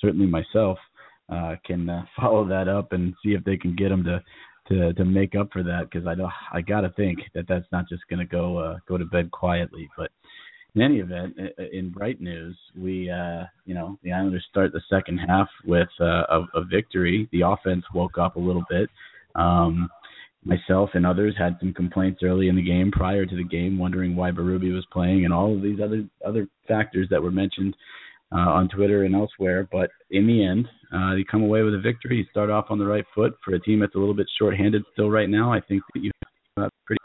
[0.00, 0.78] certainly myself,
[1.28, 4.22] uh, can uh, follow that up and see if they can get them to
[4.68, 7.66] to to make up for that because I know I got to think that that's
[7.70, 10.10] not just to go uh, go to bed quietly, but
[10.74, 11.36] in any event,
[11.72, 16.24] in bright news, we uh, you know the Islanders start the second half with uh,
[16.28, 17.28] a, a victory.
[17.30, 18.88] The offense woke up a little bit.
[19.34, 19.88] Um,
[20.44, 24.16] myself and others had some complaints early in the game, prior to the game, wondering
[24.16, 27.76] why Berube was playing, and all of these other other factors that were mentioned
[28.34, 29.68] uh, on Twitter and elsewhere.
[29.70, 32.18] But in the end, uh, they come away with a victory.
[32.18, 34.82] You start off on the right foot for a team that's a little bit shorthanded
[34.92, 35.52] still right now.
[35.52, 36.10] I think that you
[36.56, 36.98] have pretty.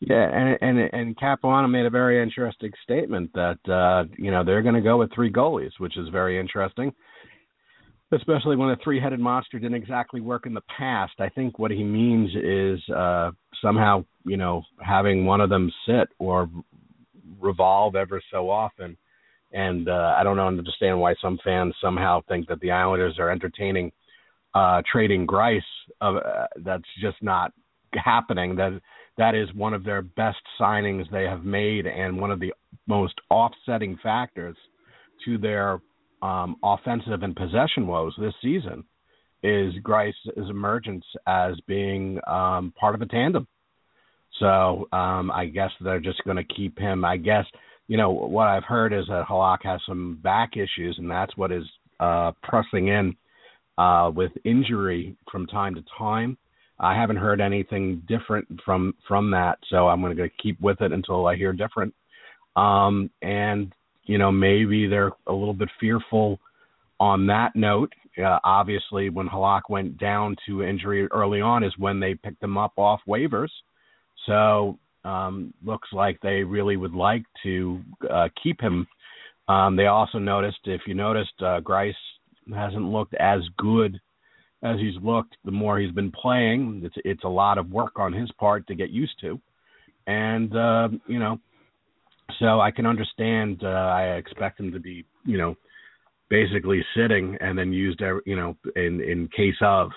[0.00, 4.62] Yeah, and and and Capuano made a very interesting statement that uh, you know they're
[4.62, 6.92] going to go with three goalies, which is very interesting,
[8.12, 11.14] especially when a three-headed monster didn't exactly work in the past.
[11.18, 13.30] I think what he means is uh,
[13.62, 16.50] somehow you know having one of them sit or
[17.40, 18.98] revolve ever so often,
[19.52, 23.92] and uh, I don't understand why some fans somehow think that the Islanders are entertaining
[24.54, 25.60] uh, trading Greiss.
[26.00, 27.52] Uh, that's just not
[27.94, 28.56] happening.
[28.56, 28.80] That
[29.18, 32.52] that is one of their best signings they have made and one of the
[32.86, 34.56] most offsetting factors
[35.24, 35.80] to their
[36.22, 38.84] um, offensive and possession woes this season
[39.42, 43.46] is Greiss's emergence as being um, part of a tandem.
[44.40, 47.04] So um, I guess they're just going to keep him.
[47.04, 47.44] I guess
[47.88, 51.52] you know what I've heard is that Halak has some back issues, and that's what
[51.52, 51.64] is
[52.00, 53.16] uh, pressing in
[53.78, 56.36] uh, with injury from time to time.
[56.78, 60.92] I haven't heard anything different from from that, so I'm going to keep with it
[60.92, 61.94] until I hear different.
[62.56, 63.72] Um, and
[64.04, 66.38] you know, maybe they're a little bit fearful
[67.00, 67.92] on that note.
[68.18, 72.56] Uh, obviously, when Halak went down to injury early on, is when they picked him
[72.56, 73.50] up off waivers.
[74.26, 78.86] So um, looks like they really would like to uh, keep him.
[79.48, 81.94] Um, they also noticed, if you noticed, uh, Greiss
[82.54, 84.00] hasn't looked as good
[84.62, 86.82] as he's looked, the more he's been playing.
[86.84, 89.40] It's it's a lot of work on his part to get used to,
[90.06, 91.38] and uh, you know,
[92.38, 93.60] so I can understand.
[93.62, 95.54] Uh, I expect him to be, you know,
[96.28, 99.90] basically sitting and then used, you know, in in case of.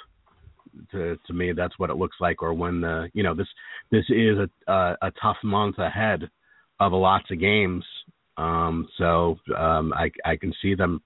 [0.91, 2.41] To to me, that's what it looks like.
[2.41, 3.47] Or when the you know this
[3.91, 6.29] this is a a, a tough month ahead
[6.79, 7.83] of a lots of games.
[8.37, 11.01] Um, so um, I I can see them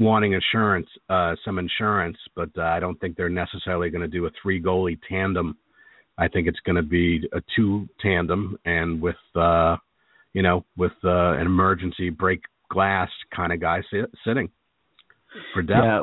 [0.00, 4.26] wanting insurance, uh, some insurance, but uh, I don't think they're necessarily going to do
[4.26, 5.56] a three goalie tandem.
[6.18, 9.76] I think it's going to be a two tandem, and with uh,
[10.32, 14.48] you know with uh, an emergency break glass kind of guy sit, sitting
[15.52, 15.82] for depth.
[15.84, 16.00] Yeah,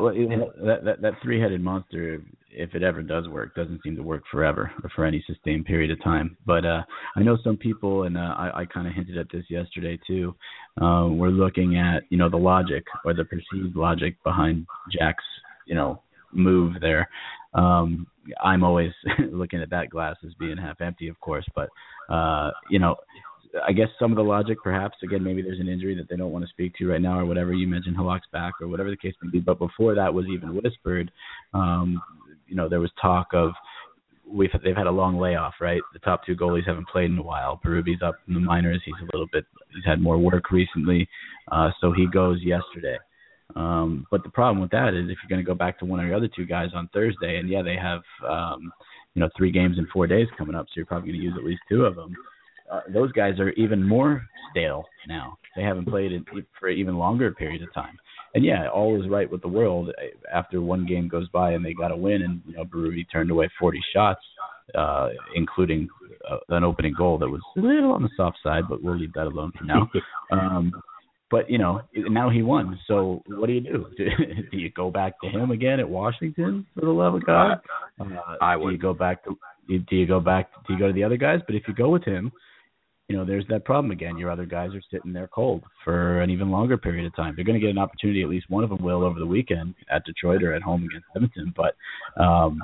[0.66, 4.72] that that, that three-headed monster, if it ever does work, doesn't seem to work forever
[4.84, 6.38] or for any sustained period of time.
[6.46, 6.82] But uh,
[7.16, 10.36] I know some people, and uh, I, I kind of hinted at this yesterday too.
[10.82, 15.24] Uh, we're looking at you know the logic or the perceived logic behind Jack's
[15.66, 16.02] you know
[16.34, 17.10] move there.
[17.54, 18.08] Um,
[18.44, 18.92] I'm always
[19.32, 21.70] looking at that glass as being half empty, of course, but
[22.14, 22.96] uh, you know
[23.68, 26.32] I guess some of the logic, perhaps, again, maybe there's an injury that they don't
[26.32, 27.54] want to speak to right now, or whatever.
[27.54, 29.40] You mentioned Halak's back, or whatever the case may be.
[29.40, 31.12] But before that was even whispered,
[31.54, 32.02] um,
[32.48, 33.52] you know, there was talk of
[34.32, 35.82] we've they've had a long layoff, right?
[35.94, 37.60] The top two goalies haven't played in a while.
[37.66, 38.82] Berube's up in the minors.
[38.86, 39.46] He's a little bit.
[39.74, 41.08] He's had more work recently,
[41.52, 42.98] uh, so he goes yesterday.
[43.56, 46.00] Um, but the problem with that is if you're going to go back to one
[46.00, 48.72] of your other two guys on Thursday, and yeah, they have um,
[49.14, 51.36] you know three games in four days coming up, so you're probably going to use
[51.38, 52.16] at least two of them
[52.72, 55.38] uh, those guys are even more stale now.
[55.56, 56.24] They haven't played it
[56.60, 57.98] for an even longer period of time.
[58.34, 59.92] And yeah, all is right with the world
[60.34, 63.30] after one game goes by and they got a win, and you know Berube turned
[63.30, 64.22] away 40 shots.
[64.76, 65.90] uh, including
[66.30, 69.14] uh, an opening goal that was a little on the soft side, but we'll leave
[69.14, 69.90] that alone for now.
[70.32, 70.72] Um,
[71.30, 72.80] but you know, now he won.
[72.88, 73.86] So what do you do?
[73.98, 74.06] Do,
[74.52, 77.60] do you go back to him again at Washington for the love of God?
[78.00, 78.06] Uh,
[78.42, 78.70] I would.
[78.70, 79.38] Do you go back to?
[79.68, 80.52] Do you go back?
[80.68, 81.40] Do you go to the other guys?
[81.46, 82.32] But if you go with him,
[83.12, 84.18] you know, there's that problem again.
[84.18, 87.34] Your other guys are sitting there cold for an even longer period of time.
[87.36, 88.24] They're going to get an opportunity.
[88.24, 91.08] At least one of them will over the weekend at Detroit or at home against
[91.14, 91.54] Edmonton.
[91.54, 91.76] But
[92.22, 92.62] um,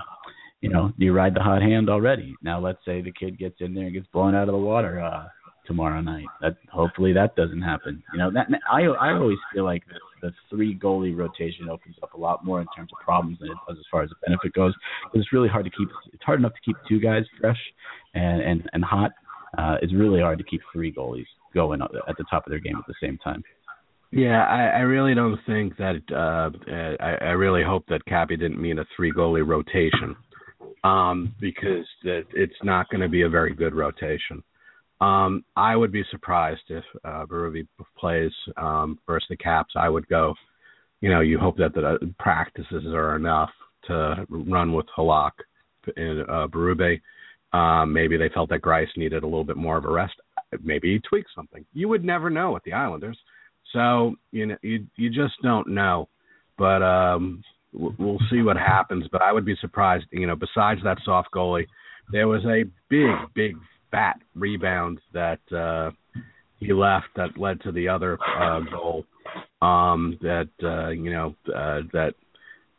[0.61, 2.33] you know, you ride the hot hand already.
[2.41, 5.01] Now let's say the kid gets in there and gets blown out of the water
[5.01, 5.27] uh,
[5.65, 6.27] tomorrow night.
[6.39, 8.01] That hopefully that doesn't happen.
[8.13, 12.13] You know, that I I always feel like the, the three goalie rotation opens up
[12.13, 14.53] a lot more in terms of problems than it does as far as the benefit
[14.53, 14.73] goes.
[15.03, 15.89] Because it's really hard to keep.
[16.13, 17.59] It's hard enough to keep two guys fresh
[18.15, 19.11] and and and hot.
[19.57, 22.77] Uh, it's really hard to keep three goalies going at the top of their game
[22.77, 23.43] at the same time.
[24.11, 26.01] Yeah, I, I really don't think that.
[26.11, 26.49] Uh,
[27.01, 30.15] I, I really hope that Cappy didn't mean a three goalie rotation
[30.83, 34.43] um, because that it's not going to be a very good rotation.
[35.01, 37.67] Um, I would be surprised if uh, Berube
[37.97, 39.73] plays um, versus the Caps.
[39.75, 40.33] I would go.
[41.01, 43.51] You know, you hope that the uh, practices are enough
[43.85, 45.31] to run with Halak
[45.95, 46.99] and uh, Berube.
[47.57, 50.13] Um, maybe they felt that Greiss needed a little bit more of a rest.
[50.63, 51.65] Maybe he tweaked something.
[51.73, 53.17] You would never know with the Islanders.
[53.73, 56.07] So you know, you you just don't know.
[56.57, 57.43] But um,
[57.73, 59.05] we'll see what happens.
[59.11, 60.05] But I would be surprised.
[60.11, 61.67] You know, besides that soft goalie,
[62.11, 63.55] there was a big, big,
[63.91, 65.91] fat rebound that uh,
[66.59, 69.05] he left that led to the other uh, goal.
[69.61, 72.13] Um, that uh, you know uh, that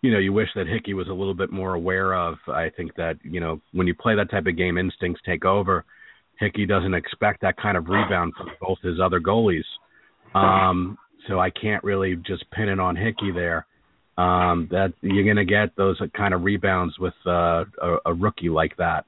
[0.02, 2.36] you know you wish that Hickey was a little bit more aware of.
[2.48, 5.84] I think that you know when you play that type of game, instincts take over.
[6.38, 9.64] Hickey doesn't expect that kind of rebound from both his other goalies.
[10.36, 13.66] Um, so I can't really just pin it on Hickey there
[14.18, 18.48] um, that you're going to get those kind of rebounds with uh, a, a rookie
[18.48, 19.04] like that.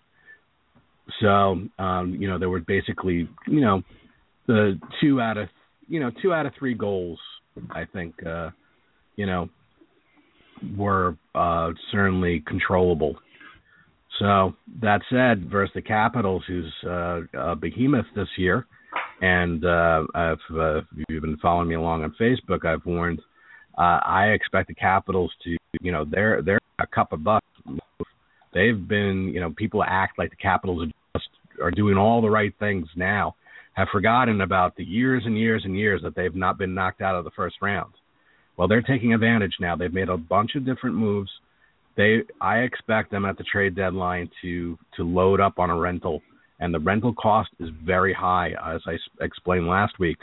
[1.21, 3.83] So um, you know there were basically you know
[4.47, 5.49] the two out of
[5.89, 7.19] you know two out of three goals
[7.71, 8.51] I think uh,
[9.17, 9.49] you know
[10.77, 13.17] were uh, certainly controllable.
[14.19, 18.67] So that said, versus the Capitals, who's uh, a behemoth this year,
[19.23, 23.21] and uh, uh, if you've been following me along on Facebook, I've warned
[23.79, 27.47] uh, I expect the Capitals to, you know, they're they're a cup of bucks.
[28.53, 31.29] They've been, you know, people act like the Capitals are just
[31.63, 33.37] are doing all the right things now,
[33.75, 37.15] have forgotten about the years and years and years that they've not been knocked out
[37.15, 37.93] of the first round.
[38.61, 39.75] Well, they're taking advantage now.
[39.75, 41.31] They've made a bunch of different moves.
[41.97, 46.21] They, I expect them at the trade deadline to to load up on a rental,
[46.59, 50.19] and the rental cost is very high, as I explained last week.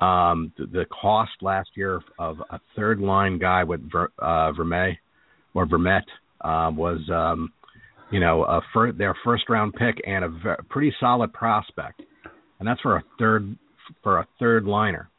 [0.00, 4.96] Um, the, the, cost last year of a third line guy with Ver, uh, Verme
[5.54, 6.06] or Vermette
[6.42, 7.52] uh, was, um,
[8.12, 12.00] you know, a fir- their first round pick and a ver- pretty solid prospect,
[12.60, 13.56] and that's for a third
[14.04, 15.10] for a third liner.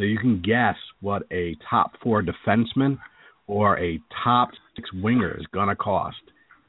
[0.00, 2.98] So you can guess what a top four defenseman
[3.46, 6.16] or a top six winger is going to cost.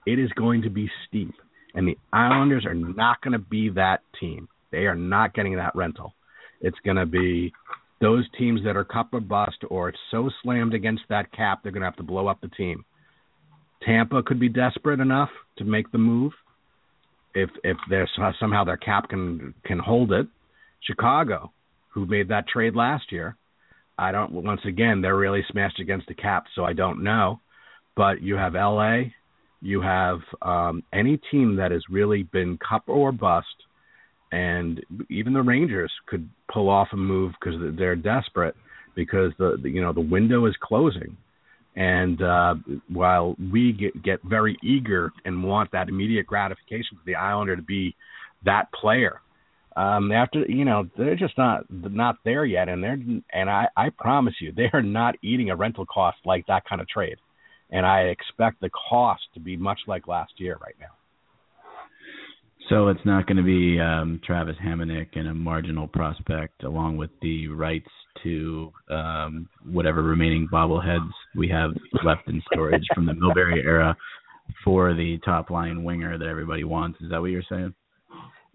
[0.05, 1.33] It is going to be steep,
[1.73, 4.49] and the Islanders are not going to be that team.
[4.73, 6.13] They are not getting that rental.
[6.59, 7.53] It's going to be
[8.01, 11.71] those teams that are cup or bust, or it's so slammed against that cap they're
[11.71, 12.83] going to have to blow up the team.
[13.85, 16.33] Tampa could be desperate enough to make the move
[17.33, 20.27] if if there's somehow their cap can can hold it.
[20.85, 21.53] Chicago,
[21.91, 23.35] who made that trade last year,
[23.97, 24.31] I don't.
[24.31, 27.39] Once again, they're really smashed against the cap, so I don't know.
[27.95, 29.13] But you have L.A.,
[29.61, 33.47] you have um, any team that has really been cup or bust
[34.31, 38.55] and even the Rangers could pull off a move because they're desperate
[38.95, 41.17] because the, the you know the window is closing,
[41.75, 42.55] and uh,
[42.89, 47.61] while we get, get very eager and want that immediate gratification for the Islander to
[47.61, 47.95] be
[48.45, 49.21] that player,
[49.75, 52.97] um, after you know they're just not not there yet, and they're
[53.31, 56.81] and I I promise you they are not eating a rental cost like that kind
[56.81, 57.17] of trade,
[57.69, 60.87] and I expect the cost to be much like last year right now.
[62.69, 67.09] So it's not going to be um, Travis Hamonic and a marginal prospect, along with
[67.21, 67.89] the rights
[68.23, 71.71] to um, whatever remaining bobbleheads we have
[72.05, 73.95] left in storage from the Milbury era
[74.63, 76.99] for the top line winger that everybody wants.
[77.01, 77.73] Is that what you're saying?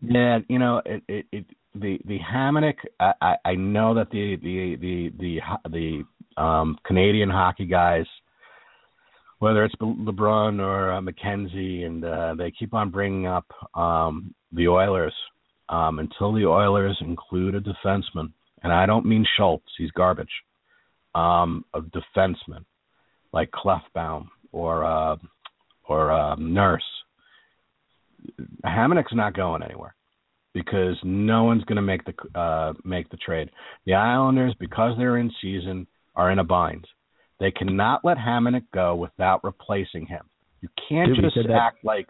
[0.02, 2.76] Yeah, you know, it, it, it the the Hamonic.
[3.00, 6.04] I, I I know that the the the the
[6.36, 8.06] the um, Canadian hockey guys
[9.38, 14.68] whether it's LeBrun or uh, McKenzie, and uh, they keep on bringing up um, the
[14.68, 15.14] Oilers
[15.68, 18.32] um, until the Oilers include a defenseman,
[18.62, 20.30] and I don't mean Schultz, he's garbage,
[21.14, 22.64] um, a defenseman
[23.32, 25.16] like Klefbom or uh,
[25.88, 26.82] or uh, Nurse.
[28.64, 29.94] Hamonic's not going anywhere
[30.54, 33.50] because no one's going to make the uh, make the trade.
[33.84, 36.86] The Islanders, because they're in season, are in a bind.
[37.40, 40.22] They cannot let Hamonic go without replacing him.
[40.62, 42.06] You can't Dude, just that- act like,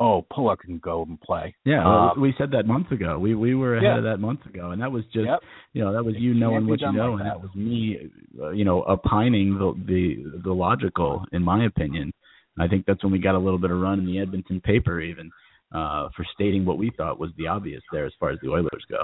[0.00, 1.54] oh, Pulock can go and play.
[1.66, 3.18] Yeah, Um, we said that months ago.
[3.18, 3.98] We we were ahead Yeah.
[3.98, 5.40] of that months ago, and that was just Yep.
[5.74, 7.34] you know that was It you knowing what you know, like and that.
[7.34, 8.10] that was me,
[8.40, 12.12] uh, you know, opining the the the logical, in my opinion.
[12.58, 15.00] I think that's when we got a little bit of run in the Edmonton paper,
[15.00, 15.30] even
[15.72, 18.84] uh, for stating what we thought was the obvious there as far as the Oilers
[18.88, 18.98] go.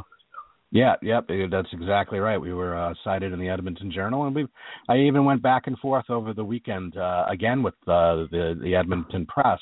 [0.73, 2.39] Yeah, yep, eh, that's exactly right.
[2.39, 4.47] We were uh, cited in the Edmonton Journal, and we
[4.89, 8.75] I even went back and forth over the weekend uh, again with uh, the the
[8.75, 9.61] Edmonton press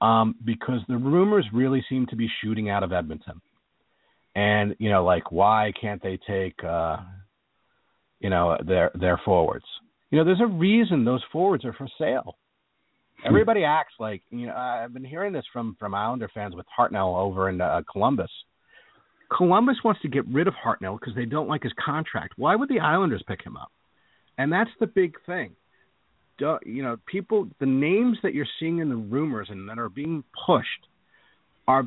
[0.00, 3.40] um, because the rumors really seem to be shooting out of Edmonton,
[4.34, 6.96] and you know, like why can't they take uh,
[8.18, 9.66] you know their their forwards?
[10.10, 12.36] You know, there's a reason those forwards are for sale.
[13.24, 14.54] Everybody acts like you know.
[14.54, 18.30] I've been hearing this from from Islander fans with Hartnell over in uh, Columbus.
[19.36, 22.34] Columbus wants to get rid of Hartnell because they don't like his contract.
[22.36, 23.70] Why would the Islanders pick him up?
[24.38, 25.52] And that's the big thing.
[26.38, 29.88] Duh, you know, people, the names that you're seeing in the rumors and that are
[29.88, 30.86] being pushed
[31.66, 31.86] are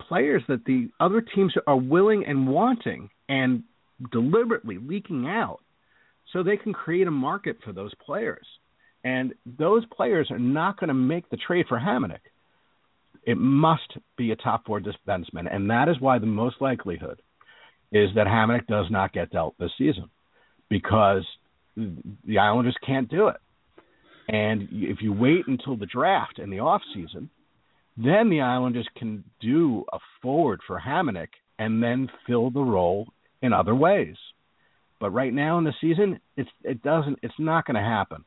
[0.00, 3.62] players that the other teams are willing and wanting and
[4.10, 5.60] deliberately leaking out
[6.32, 8.46] so they can create a market for those players.
[9.06, 12.20] And those players are not going to make the trade for Hamonic
[13.26, 17.20] it must be a top four defenseman, and that is why the most likelihood
[17.92, 20.08] is that Hamonic does not get dealt this season
[20.70, 21.24] because
[21.76, 23.36] the Islanders can't do it.
[24.28, 27.28] And if you wait until the draft and the off season,
[27.96, 31.28] then the Islanders can do a forward for Hamonic
[31.58, 33.08] and then fill the role
[33.42, 34.16] in other ways.
[35.00, 38.24] But right now in the season, it's it doesn't it's not going to happen,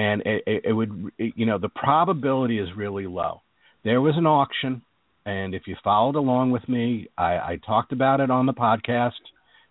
[0.00, 3.42] and it, it, would it, you know the probability is really low
[3.84, 4.82] there was an auction,
[5.24, 9.12] and if you followed along with me, I, I talked about it on the podcast.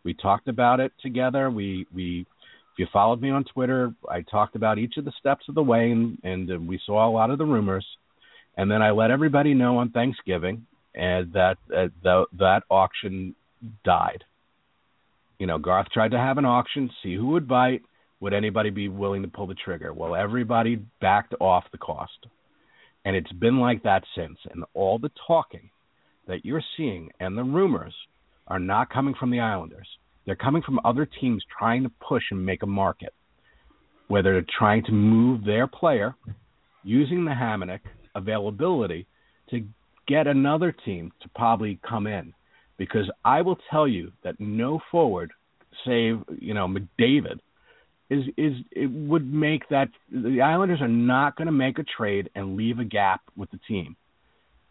[0.03, 1.49] We talked about it together.
[1.49, 2.25] We we
[2.73, 5.63] if you followed me on Twitter, I talked about each of the steps of the
[5.63, 7.85] way, and, and uh, we saw a lot of the rumors.
[8.57, 10.65] And then I let everybody know on Thanksgiving,
[10.95, 13.35] and that uh, the, that auction
[13.85, 14.23] died.
[15.37, 17.83] You know, Garth tried to have an auction, see who would bite.
[18.21, 19.93] Would anybody be willing to pull the trigger?
[19.93, 22.27] Well, everybody backed off the cost.
[23.05, 24.37] And it's been like that since.
[24.51, 25.69] And all the talking
[26.27, 27.93] that you're seeing and the rumors
[28.47, 29.87] are not coming from the Islanders.
[30.25, 33.13] They're coming from other teams trying to push and make a market,
[34.09, 36.13] whether they're trying to move their player
[36.83, 37.79] using the Hamonic
[38.15, 39.07] availability
[39.49, 39.65] to
[40.07, 42.33] get another team to probably come in.
[42.77, 45.31] Because I will tell you that no forward,
[45.85, 47.39] save you know McDavid,
[48.09, 52.29] is is it would make that the Islanders are not going to make a trade
[52.35, 53.95] and leave a gap with the team.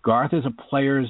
[0.02, 1.08] Garth is a player's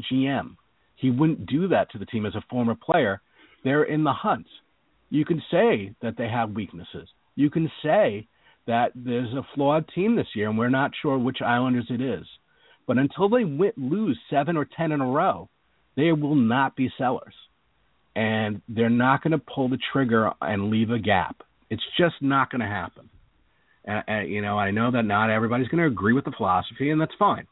[0.00, 0.56] GM.
[0.96, 3.20] He wouldn't do that to the team as a former player.
[3.64, 4.46] They're in the hunt.
[5.10, 7.08] You can say that they have weaknesses.
[7.34, 8.26] You can say
[8.66, 12.26] that there's a flawed team this year and we're not sure which Islanders it is.
[12.86, 15.48] But until they win, lose seven or ten in a row,
[15.96, 17.34] they will not be sellers
[18.16, 21.42] and they're not going to pull the trigger and leave a gap.
[21.68, 23.10] It's just not going to happen.
[23.84, 26.90] And, and you know, I know that not everybody's going to agree with the philosophy,
[26.90, 27.46] and that's fine.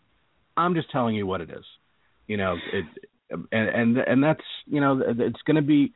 [0.56, 1.64] I'm just telling you what it is.
[2.26, 2.84] You know, it,
[3.52, 5.92] and and and that's you know, it's going to be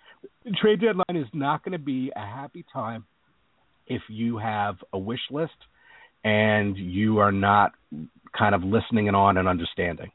[0.61, 3.07] trade deadline is not going to be a happy time
[3.87, 5.53] if you have a wish list
[6.25, 7.73] and you are not
[8.37, 10.11] kind of listening and on and understanding.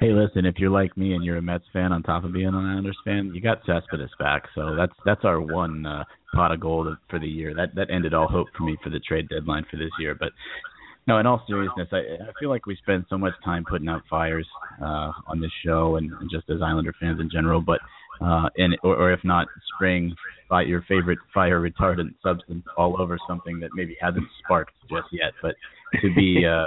[0.00, 2.46] Hey, listen, if you're like me and you're a Mets fan on top of being
[2.46, 6.04] an Islanders fan, you got Cespedes back, so that's that's our one uh,
[6.34, 7.52] pot of gold for the year.
[7.54, 10.14] That that ended all hope for me for the trade deadline for this year.
[10.14, 10.30] But
[11.08, 14.02] no, in all seriousness, I, I feel like we spend so much time putting out
[14.08, 14.46] fires
[14.80, 17.60] uh, on this show and, and just as Islander fans in general.
[17.60, 17.80] But
[18.20, 20.14] uh, and or, or if not, spraying
[20.48, 25.32] by your favorite fire retardant substance all over something that maybe hasn't sparked just yet.
[25.42, 25.56] But
[26.02, 26.66] to be uh,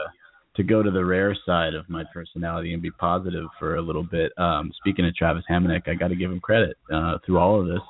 [0.55, 4.03] to go to the rare side of my personality and be positive for a little
[4.03, 4.31] bit.
[4.37, 7.67] Um, speaking of Travis Hamonic, I got to give him credit uh, through all of
[7.67, 7.81] this.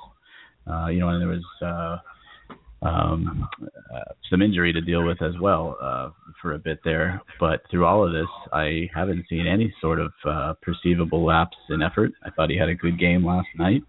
[0.70, 3.48] Uh, you know, and there was uh, um,
[3.94, 6.10] uh, some injury to deal with as well uh,
[6.40, 7.20] for a bit there.
[7.40, 11.82] But through all of this, I haven't seen any sort of uh, perceivable lapse in
[11.82, 12.12] effort.
[12.24, 13.82] I thought he had a good game last night.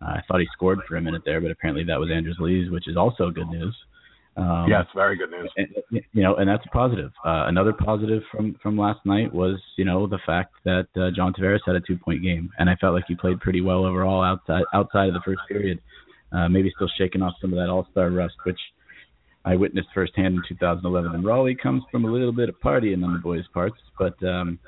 [0.00, 2.70] Uh, I thought he scored for a minute there, but apparently that was Anders Lee's,
[2.70, 3.74] which is also good news.
[4.38, 5.50] Um, yes, very good news.
[5.56, 7.10] and, you know, and that's positive.
[7.24, 11.32] Uh, another positive from from last night was, you know, the fact that uh, John
[11.32, 14.22] Tavares had a two point game, and I felt like he played pretty well overall
[14.22, 15.80] outside outside of the first period.
[16.30, 18.60] Uh, maybe still shaking off some of that All Star rust, which
[19.44, 23.14] I witnessed firsthand in 2011 in Raleigh comes from a little bit of partying on
[23.14, 24.58] the boys' parts, but um,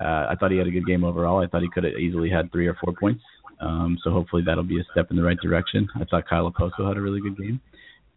[0.00, 1.42] uh, I thought he had a good game overall.
[1.42, 3.22] I thought he could have easily had three or four points.
[3.60, 5.88] Um, so hopefully that'll be a step in the right direction.
[5.96, 7.60] I thought Kyle Okposo had a really good game.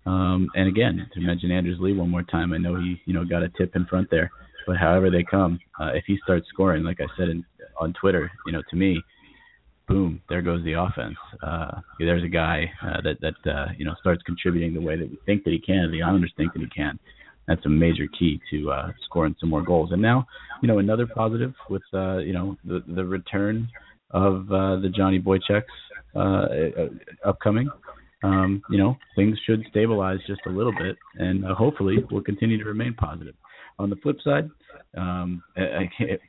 [0.06, 3.26] Um, and again, to mention Anders Lee one more time, I know he you know
[3.26, 4.32] got a tip in front there,
[4.68, 7.45] but however they come, uh, if he starts scoring, like I said in,
[7.80, 9.01] on Twitter, you know, to me,
[9.88, 11.16] boom, there goes the offense.
[11.41, 15.10] Uh, there's a guy uh, that that uh, you know starts contributing the way that
[15.10, 16.99] we think that he can, the Islanders think that he can.
[17.47, 19.91] That's a major key to uh, scoring some more goals.
[19.91, 20.26] And now,
[20.62, 23.70] you know, another positive with uh, you know the the return
[24.12, 25.66] of uh, the Johnny Boychuk's
[26.16, 26.89] uh, uh,
[27.26, 27.70] upcoming.
[28.24, 32.57] Um, you know, things should stabilize just a little bit, and uh, hopefully will continue
[32.57, 33.36] to remain positive.
[33.80, 34.49] On the flip side,
[34.97, 36.21] um, I, I can't,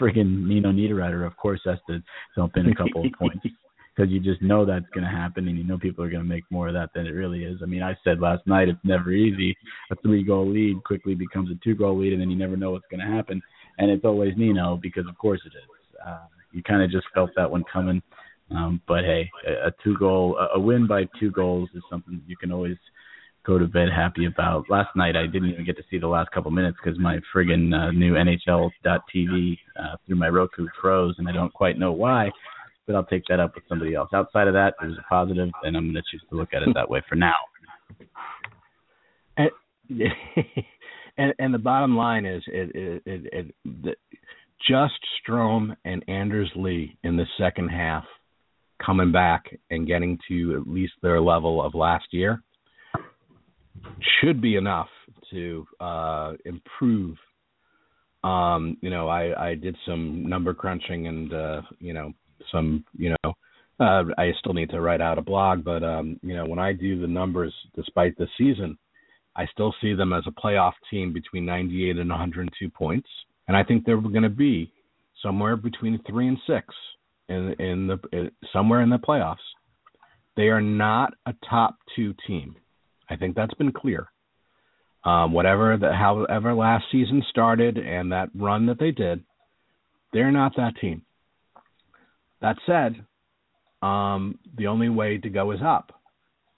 [0.00, 2.02] friggin' Nino Niederreiter, of course, has to
[2.36, 3.40] dump in a couple of points
[3.96, 6.28] because you just know that's going to happen, and you know people are going to
[6.28, 7.60] make more of that than it really is.
[7.62, 9.56] I mean, I said last night it's never easy.
[9.90, 13.04] A three-goal lead quickly becomes a two-goal lead, and then you never know what's going
[13.04, 13.40] to happen.
[13.78, 15.98] And it's always Nino because, of course, it is.
[16.06, 18.02] Uh, you kind of just felt that one coming.
[18.50, 22.52] Um, but hey, a, a two-goal, a, win by two goals is something you can
[22.52, 22.76] always–
[23.44, 24.64] go to bed happy about.
[24.70, 27.74] Last night I didn't even get to see the last couple minutes because my friggin'
[27.74, 32.30] uh, new NHL.tv uh, through my Roku froze, and I don't quite know why.
[32.86, 34.10] But I'll take that up with somebody else.
[34.12, 36.68] Outside of that, was a positive, and I'm going to choose to look at it
[36.74, 37.34] that way for now.
[39.38, 39.50] And,
[41.16, 43.94] and, and the bottom line is, it, it, it, it the,
[44.68, 44.94] just
[45.26, 48.04] Strome and Anders Lee in the second half
[48.84, 52.42] coming back and getting to at least their level of last year
[54.20, 54.88] should be enough
[55.30, 57.16] to uh, improve.
[58.22, 62.12] Um, you know, I, I did some number crunching and uh, you know
[62.50, 63.34] some you know
[63.80, 66.72] uh, I still need to write out a blog, but um, you know when I
[66.72, 68.78] do the numbers, despite the season,
[69.36, 73.08] I still see them as a playoff team between 98 and 102 points,
[73.48, 74.72] and I think they're going to be
[75.22, 76.66] somewhere between three and six
[77.28, 79.36] in in the in, somewhere in the playoffs.
[80.36, 82.56] They are not a top two team.
[83.08, 84.08] I think that's been clear.
[85.04, 89.22] Um, whatever the however last season started and that run that they did,
[90.12, 91.02] they're not that team.
[92.40, 93.04] That said,
[93.86, 95.92] um, the only way to go is up.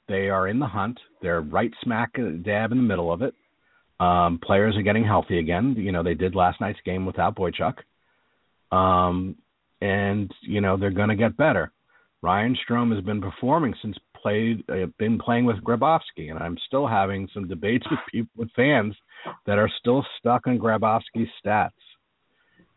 [0.08, 0.98] They are in the hunt.
[1.20, 3.34] They're right smack dab in the middle of it.
[3.98, 5.74] Um, players are getting healthy again.
[5.76, 7.74] You know, they did last night's game without Boychuk.
[8.70, 9.36] Um,
[9.80, 11.72] and, you know, they're going to get better.
[12.22, 16.86] Ryan Strome has been performing since played uh, been playing with Grabovski, and I'm still
[16.86, 18.94] having some debates with people with fans
[19.46, 21.70] that are still stuck on Grabovski's stats.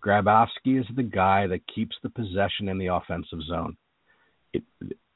[0.06, 3.76] Grabovski is the guy that keeps the possession in the offensive zone.
[4.54, 4.64] It,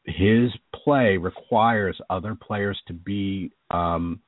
[0.06, 0.52] his
[0.84, 4.20] play requires other players to be um,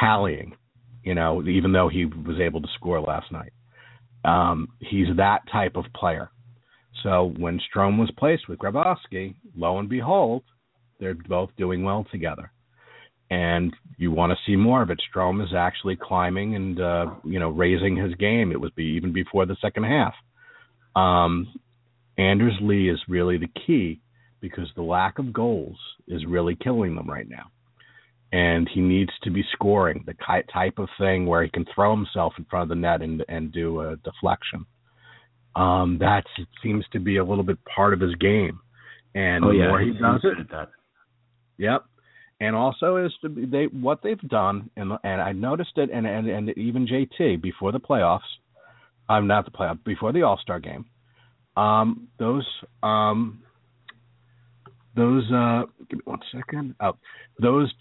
[0.00, 0.56] tallying,
[1.04, 3.52] you know, even though he was able to score last night.
[4.24, 6.30] Um, he's that type of player.
[7.02, 10.42] So when Strome was placed with Grabovski, lo and behold,
[10.98, 12.50] they're both doing well together.
[13.30, 15.00] And you want to see more of it.
[15.14, 18.52] Strome is actually climbing and uh, you know raising his game.
[18.52, 20.14] It was be even before the second half.
[20.96, 21.52] Um,
[22.16, 24.00] Anders Lee is really the key
[24.40, 27.50] because the lack of goals is really killing them right now.
[28.32, 30.14] And he needs to be scoring the
[30.52, 33.52] type of thing where he can throw himself in front of the net and and
[33.52, 34.64] do a deflection.
[35.56, 36.24] Um, that
[36.62, 38.60] seems to be a little bit part of his game.
[39.14, 40.68] And oh, the yeah, more he does it, that.
[41.58, 41.84] Yep.
[42.40, 46.06] And also is to be, they what they've done, and and I noticed it, and
[46.06, 48.20] and and even JT before the playoffs,
[49.08, 50.84] I'm not the playoff before the All Star game.
[51.56, 52.46] Um, those
[52.84, 53.42] um,
[54.94, 56.76] those uh, give me one second.
[56.80, 56.96] Oh,
[57.40, 57.72] those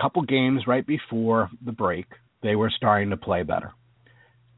[0.00, 2.06] couple games right before the break,
[2.42, 3.72] they were starting to play better,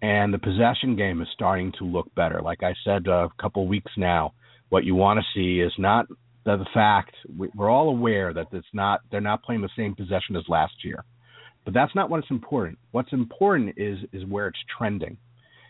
[0.03, 2.41] and the possession game is starting to look better.
[2.43, 4.33] Like I said uh, a couple weeks now,
[4.69, 6.07] what you want to see is not
[6.45, 10.37] the, the fact we're all aware that it's not they're not playing the same possession
[10.37, 11.05] as last year,
[11.65, 12.79] but that's not what's important.
[12.93, 15.17] What's important is is where it's trending.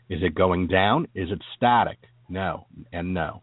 [0.08, 1.08] Is it going down?
[1.14, 1.98] Is it static?
[2.28, 3.42] No, and no.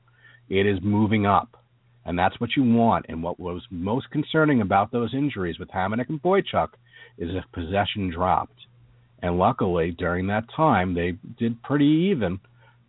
[0.49, 1.57] It is moving up,
[2.05, 3.07] and that's what you want.
[3.09, 6.69] And what was most concerning about those injuries with Hamonic and Boychuk
[7.17, 8.59] is if possession dropped.
[9.25, 12.39] And luckily, during that time, they did pretty even,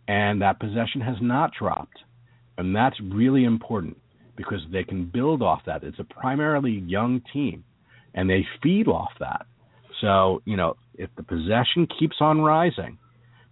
[0.07, 1.97] and that possession has not dropped.
[2.59, 3.97] And that's really important
[4.35, 5.83] because they can build off that.
[5.83, 7.63] It's a primarily young team,
[8.13, 9.47] and they feed off that.
[9.99, 12.99] So, you know, if the possession keeps on rising,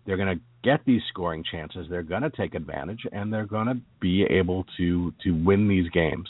[0.06, 1.88] they're going to get these scoring chances.
[1.90, 5.90] They're going to take advantage, and they're going to be able to to win these
[5.90, 6.30] games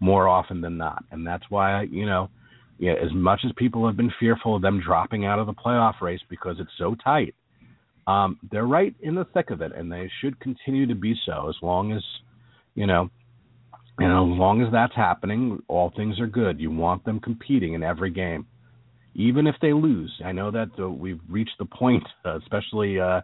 [0.00, 1.04] more often than not.
[1.12, 2.30] And that's why, you know,
[2.78, 6.00] yeah, as much as people have been fearful of them dropping out of the playoff
[6.00, 7.34] race because it's so tight,
[8.06, 11.48] um, they're right in the thick of it, and they should continue to be so
[11.48, 12.02] as long as,
[12.74, 13.08] you know,
[13.98, 16.60] and as long as that's happening, all things are good.
[16.60, 18.46] You want them competing in every game,
[19.14, 20.12] even if they lose.
[20.24, 23.20] I know that uh, we've reached the point, uh, especially uh,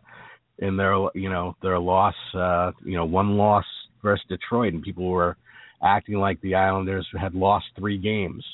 [0.61, 3.65] in their, you know, their loss, uh, you know, one loss
[4.03, 5.37] versus Detroit, and people were
[5.83, 8.45] acting like the Islanders had lost three games.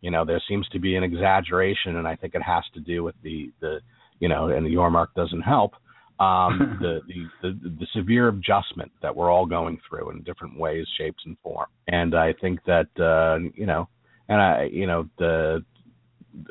[0.00, 3.02] You know, there seems to be an exaggeration, and I think it has to do
[3.02, 3.80] with the the
[4.20, 5.72] you know, and the Yormark doesn't help.
[6.18, 10.86] Um, the, the, the the severe adjustment that we're all going through in different ways,
[10.98, 11.66] shapes, and form.
[11.88, 13.88] And I think that uh, you know,
[14.28, 15.64] and I you know the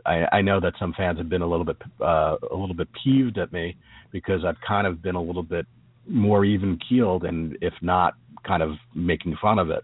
[0.05, 2.87] I, I know that some fans have been a little bit uh, a little bit
[3.03, 3.75] peeved at me
[4.11, 5.65] because I've kind of been a little bit
[6.07, 8.13] more even keeled and if not
[8.45, 9.83] kind of making fun of it.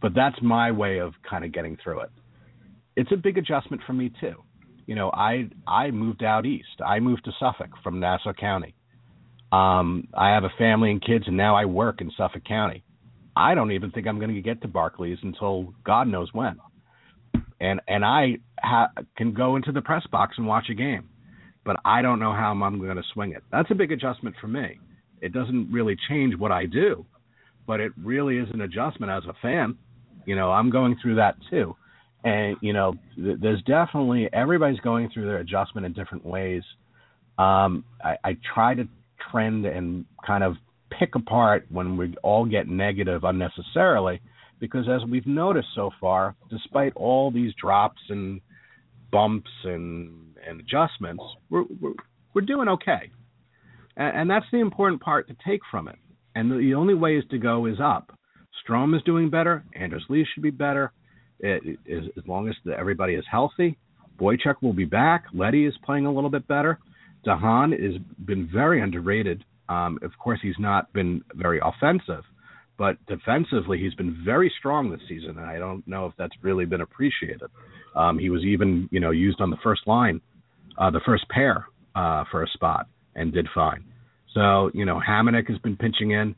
[0.00, 2.10] But that's my way of kind of getting through it.
[2.96, 4.42] It's a big adjustment for me too
[4.90, 6.82] you know, I I moved out east.
[6.84, 8.74] I moved to Suffolk from Nassau County.
[9.52, 12.82] Um, I have a family and kids, and now I work in Suffolk County.
[13.36, 16.56] I don't even think I'm going to get to Barclays until God knows when.
[17.60, 21.08] And and I ha- can go into the press box and watch a game,
[21.64, 23.44] but I don't know how I'm going to swing it.
[23.52, 24.80] That's a big adjustment for me.
[25.20, 27.06] It doesn't really change what I do,
[27.64, 29.78] but it really is an adjustment as a fan.
[30.26, 31.76] You know, I'm going through that too
[32.24, 36.62] and you know there's definitely everybody's going through their adjustment in different ways.
[37.38, 38.84] Um, I, I try to
[39.30, 40.56] trend and kind of
[40.98, 44.20] pick apart when we all get negative unnecessarily
[44.58, 48.40] because as we've noticed so far despite all these drops and
[49.10, 51.94] bumps and and adjustments we're we're,
[52.34, 53.10] we're doing okay.
[53.96, 55.96] And, and that's the important part to take from it.
[56.34, 58.16] And the, the only way is to go is up.
[58.66, 59.64] Strome is doing better.
[59.74, 60.92] Anders Lee should be better
[61.40, 63.76] it, it, as long as everybody is healthy,
[64.20, 65.24] Boychuk will be back.
[65.32, 66.78] Leddy is playing a little bit better.
[67.24, 69.44] de Haan has been very underrated.
[69.68, 72.24] Um, of course, he's not been very offensive,
[72.76, 76.64] but defensively, he's been very strong this season, and I don't know if that's really
[76.64, 77.50] been appreciated.
[77.94, 80.20] Um, he was even, you know, used on the first line,
[80.78, 83.84] uh, the first pair uh, for a spot, and did fine.
[84.34, 86.34] So, you know, Hamonic has been pinching in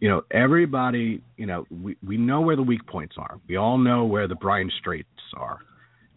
[0.00, 3.40] you know, everybody, you know, we, we know where the weak points are.
[3.48, 5.58] We all know where the Brian Straits are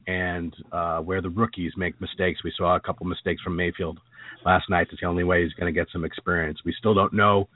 [0.07, 2.43] and uh, where the rookies make mistakes.
[2.43, 3.99] We saw a couple mistakes from Mayfield
[4.45, 4.87] last night.
[4.89, 6.59] That's the only way he's going to get some experience.
[6.65, 7.47] We still don't know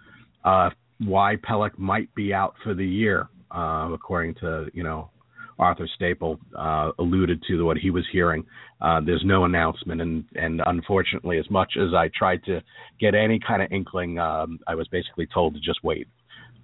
[0.45, 0.69] uh,
[0.99, 5.09] why Pelech might be out for the year, uh, according to, you know,
[5.59, 8.43] Arthur Staple uh, alluded to what he was hearing.
[8.81, 12.61] Uh, there's no announcement, and and unfortunately, as much as I tried to
[12.99, 16.07] get any kind of inkling, um, I was basically told to just wait.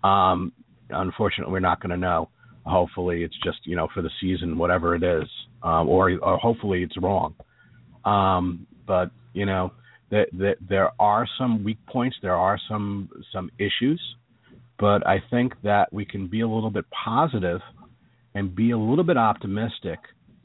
[0.03, 0.51] Um,
[0.89, 2.29] unfortunately, we're not going to know.
[2.65, 5.29] Hopefully, it's just you know for the season, whatever it is,
[5.63, 7.35] um, or or hopefully it's wrong.
[8.05, 9.71] Um, but you know,
[10.11, 14.01] that th- there are some weak points, there are some some issues,
[14.79, 17.61] but I think that we can be a little bit positive
[18.35, 19.99] and be a little bit optimistic,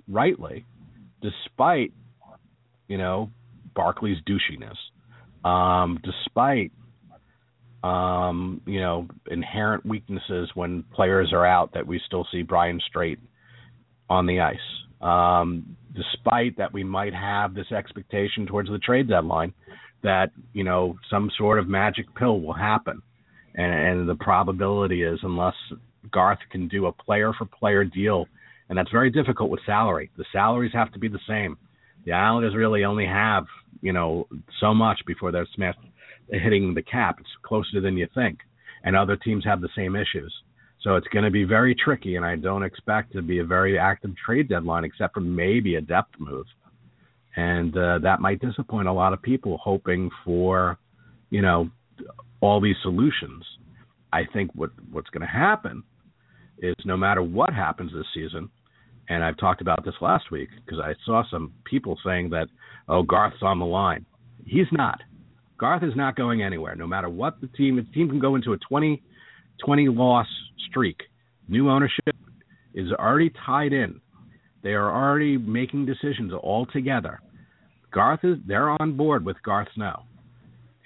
[0.08, 0.64] rightly,
[1.20, 1.92] despite
[2.88, 3.30] you know
[3.76, 4.76] Barclay's douchiness,
[5.48, 6.72] um, despite
[7.82, 13.18] um, you know inherent weaknesses when players are out that we still see Brian Strait
[14.08, 14.56] on the ice.
[15.00, 19.52] Um, despite that, we might have this expectation towards the trade deadline
[20.02, 23.02] that you know some sort of magic pill will happen,
[23.54, 25.54] and, and the probability is unless
[26.10, 28.26] Garth can do a player for player deal,
[28.68, 30.10] and that's very difficult with salary.
[30.16, 31.56] The salaries have to be the same.
[32.04, 33.44] The Islanders really only have,
[33.80, 34.28] you know,
[34.60, 35.78] so much before they're smashed,
[36.30, 37.16] hitting the cap.
[37.20, 38.38] It's closer than you think,
[38.82, 40.32] and other teams have the same issues.
[40.82, 43.78] So it's going to be very tricky, and I don't expect to be a very
[43.78, 46.46] active trade deadline, except for maybe a depth move,
[47.36, 50.78] and uh, that might disappoint a lot of people hoping for,
[51.30, 51.70] you know,
[52.40, 53.44] all these solutions.
[54.12, 55.82] I think what what's going to happen
[56.58, 58.48] is no matter what happens this season,
[59.08, 62.46] and I've talked about this last week because I saw some people saying that,
[62.88, 64.06] oh, Garth's on the line.
[64.44, 65.00] He's not.
[65.58, 66.74] Garth is not going anywhere.
[66.74, 69.02] No matter what the team, the team can go into a 20,
[69.64, 70.26] 20 loss
[70.68, 71.00] streak.
[71.48, 72.16] New ownership
[72.74, 74.00] is already tied in.
[74.62, 77.20] They are already making decisions all together.
[77.92, 80.02] Garth is they're on board with Garth Snow.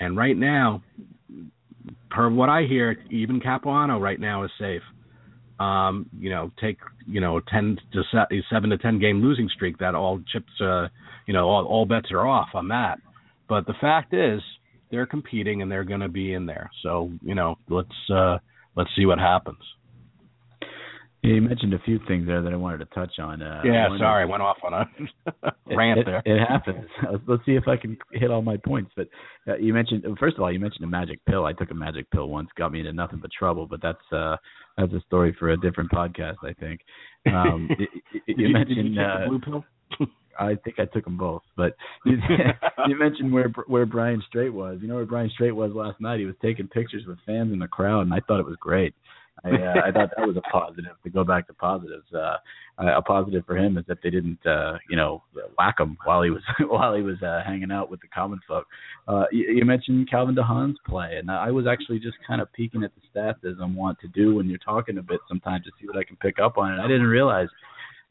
[0.00, 0.82] And right now,
[2.10, 4.82] per what I hear, even Capuano right now is safe
[5.58, 9.78] um, you know, take you know ten to se- seven to ten game losing streak,
[9.78, 10.88] that all chips, uh,
[11.26, 12.98] you know, all, all bets are off on that.
[13.48, 14.40] But the fact is,
[14.90, 16.70] they're competing and they're going to be in there.
[16.82, 18.38] So you know, let's uh,
[18.76, 19.58] let's see what happens.
[21.22, 23.42] Yeah, you mentioned a few things there that I wanted to touch on.
[23.42, 24.88] Uh, yeah, sorry, I went off on a
[25.76, 26.22] rant it, there.
[26.24, 26.86] It, happens.
[27.26, 28.92] Let's see if I can hit all my points.
[28.96, 29.08] But
[29.48, 31.44] uh, you mentioned first of all, you mentioned a magic pill.
[31.44, 33.66] I took a magic pill once, got me into nothing but trouble.
[33.66, 34.36] But that's uh,
[34.76, 36.80] that's a story for a different podcast, I think.
[37.26, 37.68] Um,
[38.26, 39.64] you, you, mentioned you uh, the blue pill.
[40.38, 42.16] I think I took them both, but you,
[42.86, 44.78] you mentioned where where Brian Strait was.
[44.80, 46.20] You know where Brian Strait was last night.
[46.20, 48.94] He was taking pictures with fans in the crowd, and I thought it was great.
[49.44, 50.96] I uh, I thought that was a positive.
[51.04, 52.36] To go back to positives, uh,
[52.78, 55.22] a positive for him is that they didn't, uh, you know,
[55.58, 58.66] whack him while he was while he was uh, hanging out with the common folk.
[59.06, 62.82] Uh, you, you mentioned Calvin DeHaan's play, and I was actually just kind of peeking
[62.82, 65.70] at the stats as I'm wont to do when you're talking a bit sometimes to
[65.80, 66.72] see what I can pick up on.
[66.72, 67.48] And I didn't realize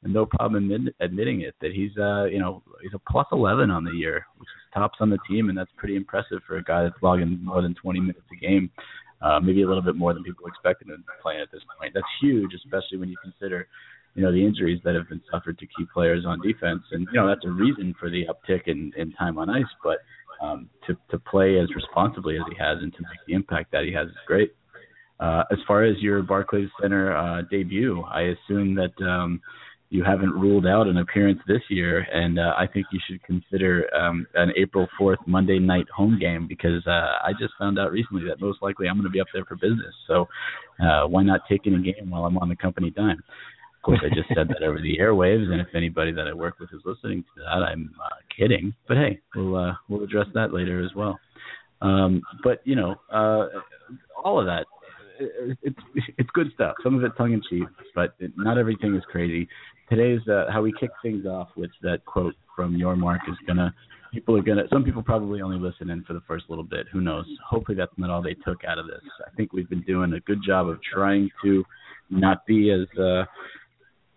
[0.03, 3.71] and no problem admit, admitting it that he's uh you know he's a plus 11
[3.71, 6.63] on the year which is tops on the team and that's pretty impressive for a
[6.63, 8.69] guy that's logging more than 20 minutes a game
[9.21, 11.93] uh maybe a little bit more than people expected him playing at this point.
[11.93, 13.67] That's huge especially when you consider
[14.15, 16.81] you know the injuries that have been suffered to key players on defense.
[16.91, 19.97] And you know that's a reason for the uptick in in time on ice but
[20.41, 23.83] um to to play as responsibly as he has and to make the impact that
[23.83, 24.51] he has is great.
[25.19, 29.41] Uh as far as your Barclays Center uh debut I assume that um
[29.89, 33.87] you haven't ruled out an appearance this year, and uh, I think you should consider
[33.95, 38.23] um, an April 4th Monday night home game because uh, I just found out recently
[38.27, 39.93] that most likely I'm going to be up there for business.
[40.07, 40.27] So
[40.83, 43.23] uh, why not take in a game while I'm on the company dime?
[43.77, 46.59] Of course, I just said that over the airwaves, and if anybody that I work
[46.59, 48.73] with is listening to that, I'm uh, kidding.
[48.89, 51.17] But hey, we'll uh, we'll address that later as well.
[51.81, 53.47] Um, but you know, uh,
[54.21, 54.65] all of that
[55.19, 55.79] it's
[56.17, 56.75] it's good stuff.
[56.83, 59.47] Some of it tongue in cheek, but not everything is crazy.
[59.89, 63.73] Today's uh, how we kick things off with that quote from Yormark is gonna
[64.11, 66.87] people are gonna some people probably only listen in for the first little bit.
[66.91, 67.25] Who knows?
[67.47, 69.01] Hopefully that's not all they took out of this.
[69.25, 71.63] I think we've been doing a good job of trying to
[72.09, 73.25] not be as uh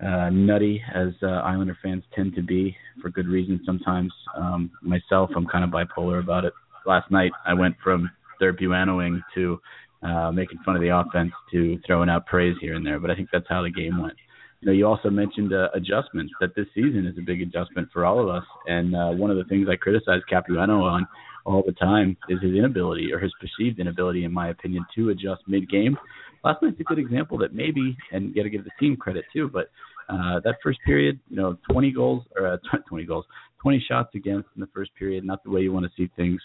[0.05, 4.12] uh nutty as uh islander fans tend to be for good reason sometimes.
[4.36, 6.53] Um myself i'm kind of bipolar about it.
[6.86, 9.61] Last night i went from pianoing to
[10.03, 13.14] uh making fun of the offense to throwing out praise here and there but i
[13.14, 14.14] think that's how the game went
[14.61, 16.32] you know, you also mentioned uh, adjustments.
[16.40, 18.44] That this season is a big adjustment for all of us.
[18.66, 21.07] And uh, one of the things I criticize Capuano on
[21.46, 25.42] all the time is his inability, or his perceived inability, in my opinion, to adjust
[25.46, 25.96] mid-game.
[26.44, 29.24] Last night's a good example that maybe, and you got to give the team credit
[29.32, 29.70] too, but
[30.11, 32.57] uh, that first period, you know, 20 goals or uh,
[32.88, 33.24] 20 goals,
[33.62, 36.40] 20 shots against in the first period, not the way you want to see things.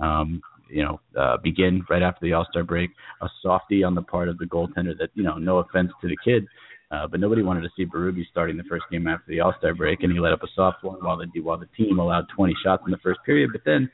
[0.00, 2.90] Um, you know, uh, begin right after the All Star break.
[3.22, 6.16] A softy on the part of the goaltender that, you know, no offense to the
[6.24, 6.46] kid,
[6.90, 9.74] uh, but nobody wanted to see Berube starting the first game after the All Star
[9.74, 12.54] break, and he let up a soft one while the while the team allowed 20
[12.62, 13.50] shots in the first period.
[13.52, 13.90] But then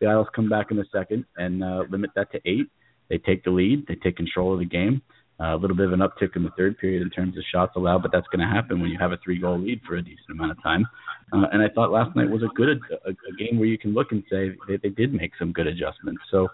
[0.00, 2.68] the Isles come back in the second and uh, limit that to eight.
[3.08, 3.86] They take the lead.
[3.86, 5.02] They take control of the game.
[5.10, 7.72] Uh, a little bit of an uptick in the third period in terms of shots
[7.76, 10.30] allowed, but that's going to happen when you have a three-goal lead for a decent
[10.30, 10.86] amount of time.
[11.32, 13.92] Uh, and I thought last night was a good a, a game where you can
[13.92, 16.22] look and say they, they did make some good adjustments.
[16.30, 16.48] So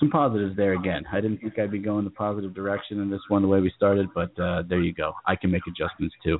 [0.00, 1.04] some positives there again.
[1.12, 3.72] I didn't think I'd be going the positive direction in this one the way we
[3.76, 5.12] started, but uh, there you go.
[5.26, 6.38] I can make adjustments too.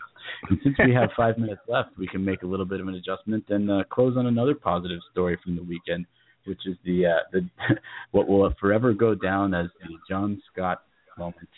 [0.48, 2.94] And since we have five minutes left, we can make a little bit of an
[2.94, 6.06] adjustment and uh, close on another positive story from the weekend,
[6.46, 7.48] which is the uh, the
[8.10, 10.82] what will forever go down as the John Scott
[11.18, 11.48] moment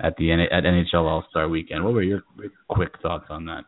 [0.00, 1.84] at the at NHL All Star Weekend.
[1.84, 2.22] What were your
[2.68, 3.64] quick thoughts on that?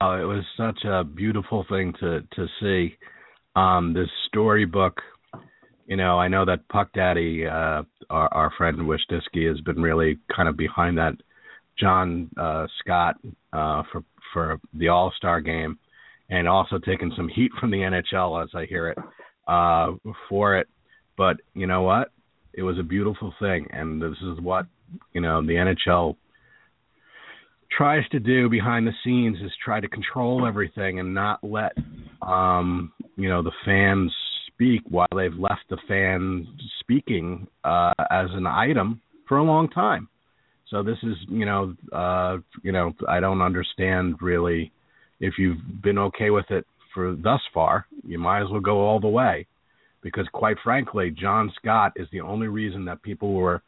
[0.00, 2.96] Oh, it was such a beautiful thing to to see.
[3.54, 5.00] Um, this storybook
[5.86, 10.18] you know, I know that Puck Daddy, uh, our, our friend Wyshynski, has been really
[10.34, 11.14] kind of behind that
[11.78, 13.16] John uh, Scott
[13.52, 15.78] uh, for for the All Star game,
[16.30, 18.98] and also taking some heat from the NHL as I hear it
[19.48, 19.92] uh,
[20.28, 20.68] for it.
[21.16, 22.10] But you know what?
[22.54, 24.66] It was a beautiful thing, and this is what
[25.12, 26.16] you know the NHL
[27.76, 31.72] tries to do behind the scenes is try to control everything and not let
[32.20, 34.12] um you know the fans
[34.62, 36.46] speak while they've left the fan
[36.80, 40.08] speaking uh, as an item for a long time.
[40.70, 44.72] So this is, you know, uh, you know, I don't understand really.
[45.20, 48.98] If you've been okay with it for thus far, you might as well go all
[48.98, 49.46] the way,
[50.02, 53.62] because quite frankly, John Scott is the only reason that people were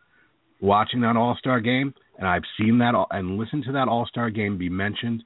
[0.60, 4.30] watching that All Star game, and I've seen that and listened to that All Star
[4.30, 5.22] game be mentioned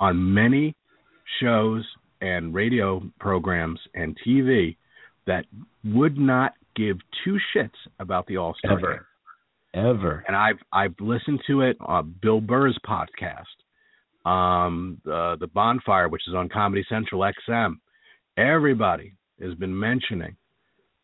[0.00, 0.74] on many
[1.40, 1.84] shows
[2.20, 4.76] and radio programs and TV
[5.26, 5.44] that
[5.84, 9.06] would not give two shits about the All Star ever,
[9.74, 9.86] game.
[9.86, 10.24] ever.
[10.26, 13.44] And I've I've listened to it on Bill Burr's podcast,
[14.28, 17.74] um, the the Bonfire, which is on Comedy Central XM.
[18.36, 20.36] Everybody has been mentioning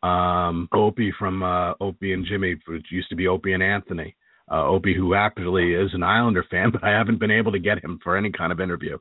[0.05, 4.15] um, Opie from uh, Opie and Jimmy, which used to be Opie and Anthony.
[4.51, 7.83] uh, Opie, who actually is an Islander fan, but I haven't been able to get
[7.83, 8.97] him for any kind of interview.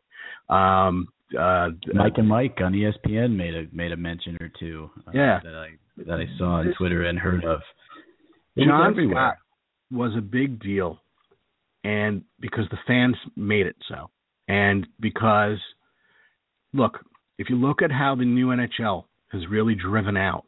[0.49, 4.91] Um, uh, Mike and Mike on ESPN made a made a mention or two.
[5.07, 5.41] Uh, yeah.
[5.43, 5.69] that I
[6.07, 7.61] that I saw on Twitter and heard of.
[8.57, 9.15] It John everywhere.
[9.15, 9.37] Scott
[9.99, 11.01] was a big deal,
[11.83, 14.11] and because the fans made it so,
[14.49, 15.59] and because
[16.73, 16.99] look,
[17.39, 20.45] if you look at how the new NHL has really driven out,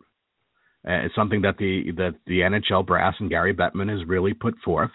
[0.87, 4.55] uh, it's something that the that the NHL brass and Gary Bettman has really put
[4.65, 4.91] forth,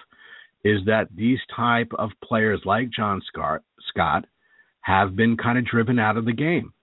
[0.63, 4.25] is that these type of players like John Scott Scott
[4.81, 6.73] have been kind of driven out of the game,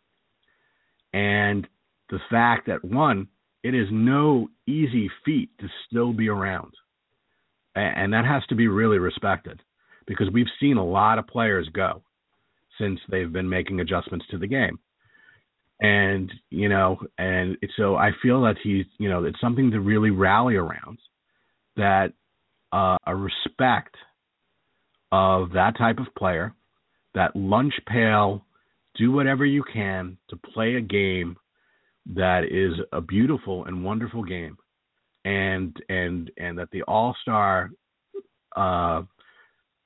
[1.12, 1.66] and
[2.10, 3.28] the fact that one,
[3.62, 6.72] it is no easy feat to still be around,
[7.74, 9.62] and that has to be really respected,
[10.06, 12.02] because we've seen a lot of players go
[12.78, 14.78] since they've been making adjustments to the game
[15.80, 20.10] and you know and so i feel that he's you know it's something to really
[20.10, 20.98] rally around
[21.76, 22.12] that
[22.72, 23.94] uh, a respect
[25.12, 26.52] of that type of player
[27.14, 28.44] that lunch pail
[28.96, 31.36] do whatever you can to play a game
[32.14, 34.56] that is a beautiful and wonderful game.
[35.24, 37.70] And and and that the all-star
[38.56, 39.02] uh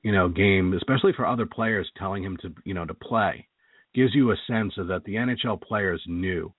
[0.03, 3.49] you know game especially for other players telling him to you know to play
[3.95, 6.53] gives you a sense of that the NHL players knew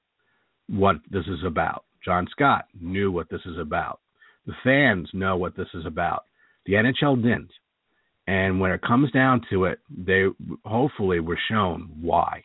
[0.68, 1.84] what this is about.
[2.04, 4.00] John Scott knew what this is about.
[4.46, 6.26] The fans know what this is about.
[6.66, 7.52] The NHL didn't.
[8.28, 10.26] And when it comes down to it, they
[10.66, 12.44] hopefully were shown why.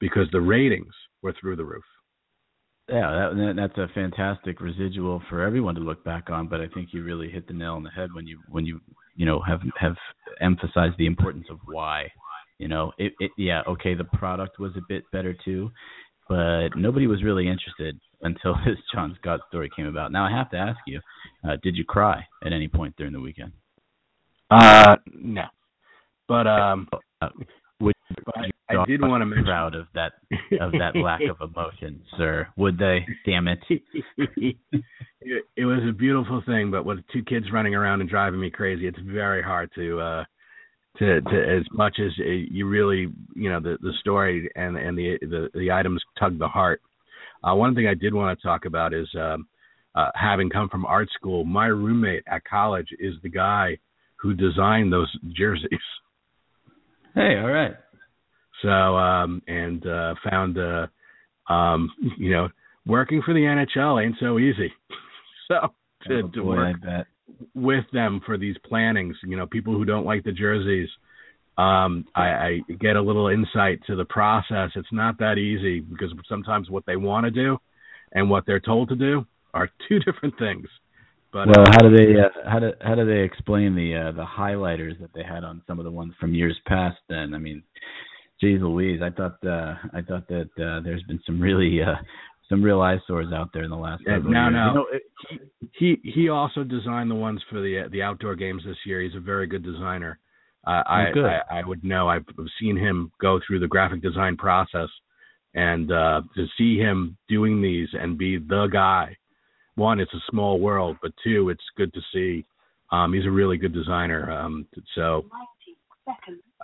[0.00, 0.92] Because the ratings
[1.22, 1.84] were through the roof.
[2.88, 6.46] Yeah, that, that's a fantastic residual for everyone to look back on.
[6.46, 8.80] But I think you really hit the nail on the head when you when you
[9.16, 9.96] you know have have
[10.40, 12.12] emphasized the importance of why
[12.58, 15.70] you know, it, it yeah, okay, the product was a bit better too,
[16.28, 20.12] but nobody was really interested until this John Scott story came about.
[20.12, 21.00] Now I have to ask you,
[21.48, 23.52] uh, did you cry at any point during the weekend?
[24.50, 25.44] Uh, no,
[26.28, 26.88] but um,
[27.20, 27.28] uh,
[27.80, 27.94] would
[28.36, 30.12] I, I did want to mention proud of that
[30.60, 32.48] of that lack of emotion, sir.
[32.56, 33.04] Would they?
[33.24, 33.58] Damn it!
[34.18, 34.56] it!
[35.56, 38.86] It was a beautiful thing, but with two kids running around and driving me crazy,
[38.86, 40.24] it's very hard to uh
[40.98, 44.96] to, to as much as uh, you really you know the the story and and
[44.96, 46.80] the the, the items tug the heart.
[47.44, 49.46] Uh, one thing I did want to talk about is um,
[49.94, 51.44] uh, having come from art school.
[51.44, 53.78] My roommate at college is the guy
[54.16, 55.68] who designed those jerseys.
[57.14, 57.74] Hey, all right.
[58.62, 60.86] So um, and uh, found uh,
[61.52, 62.48] um, you know
[62.86, 64.72] working for the NHL ain't so easy.
[65.48, 65.54] so
[66.08, 67.06] to, oh, to boy, work I bet
[67.54, 69.16] with them for these plannings.
[69.24, 70.88] You know, people who don't like the jerseys.
[71.58, 74.70] Um, I, I get a little insight to the process.
[74.76, 77.56] It's not that easy because sometimes what they want to do
[78.12, 80.66] and what they're told to do are two different things.
[81.32, 84.12] But well, uh, how do they uh, how do how do they explain the uh,
[84.12, 86.98] the highlighters that they had on some of the ones from years past?
[87.08, 87.62] Then I mean,
[88.40, 91.96] geez Louise, I thought uh, I thought that uh, there's been some really uh,
[92.48, 94.02] some real eyesores out there in the last.
[94.06, 94.52] Yeah, several no, years.
[94.52, 94.66] no.
[94.66, 95.02] You know, it,
[95.78, 99.00] he he also designed the ones for the the outdoor games this year.
[99.02, 100.18] He's a very good designer.
[100.66, 101.24] Uh, I, good.
[101.24, 102.08] I I would know.
[102.08, 102.24] I've
[102.60, 104.88] seen him go through the graphic design process,
[105.54, 109.16] and uh, to see him doing these and be the guy.
[109.74, 112.46] One, it's a small world, but two, it's good to see.
[112.90, 114.30] Um, he's a really good designer.
[114.30, 115.26] Um, so,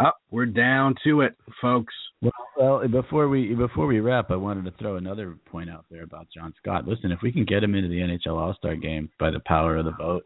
[0.00, 1.94] oh, we're down to it, folks.
[2.20, 6.04] Well, well, before we before we wrap, I wanted to throw another point out there
[6.04, 6.86] about John Scott.
[6.86, 9.76] Listen, if we can get him into the NHL All Star game by the power
[9.76, 10.24] of the vote,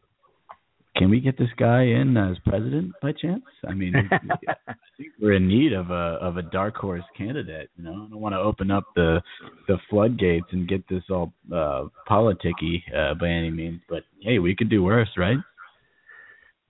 [0.96, 3.44] can we get this guy in as president by chance?
[3.68, 7.70] I mean, I think we're in need of a of a dark horse candidate.
[7.76, 9.20] You know, I don't want to open up the
[9.68, 14.54] the floodgates and get this all uh, politicky uh, by any means, but hey, we
[14.54, 15.38] could do worse, right?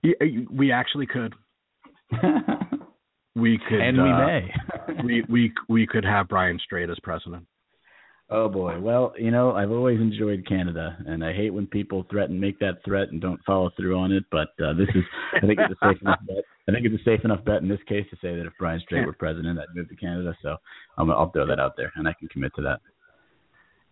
[0.03, 0.13] Yeah,
[0.51, 1.33] we actually could.
[3.37, 4.53] We could, and we uh, may.
[5.03, 7.45] we we we could have Brian Strait as president.
[8.29, 8.77] Oh boy.
[8.79, 12.83] Well, you know, I've always enjoyed Canada, and I hate when people threaten, make that
[12.83, 14.25] threat, and don't follow through on it.
[14.31, 15.03] But uh, this is,
[15.35, 16.43] I think it's a safe enough bet.
[16.67, 18.81] I think it's a safe enough bet in this case to say that if Brian
[18.81, 20.35] Strait were president, I'd move to Canada.
[20.41, 20.57] So
[20.97, 22.81] um, I'll throw that out there, and I can commit to that.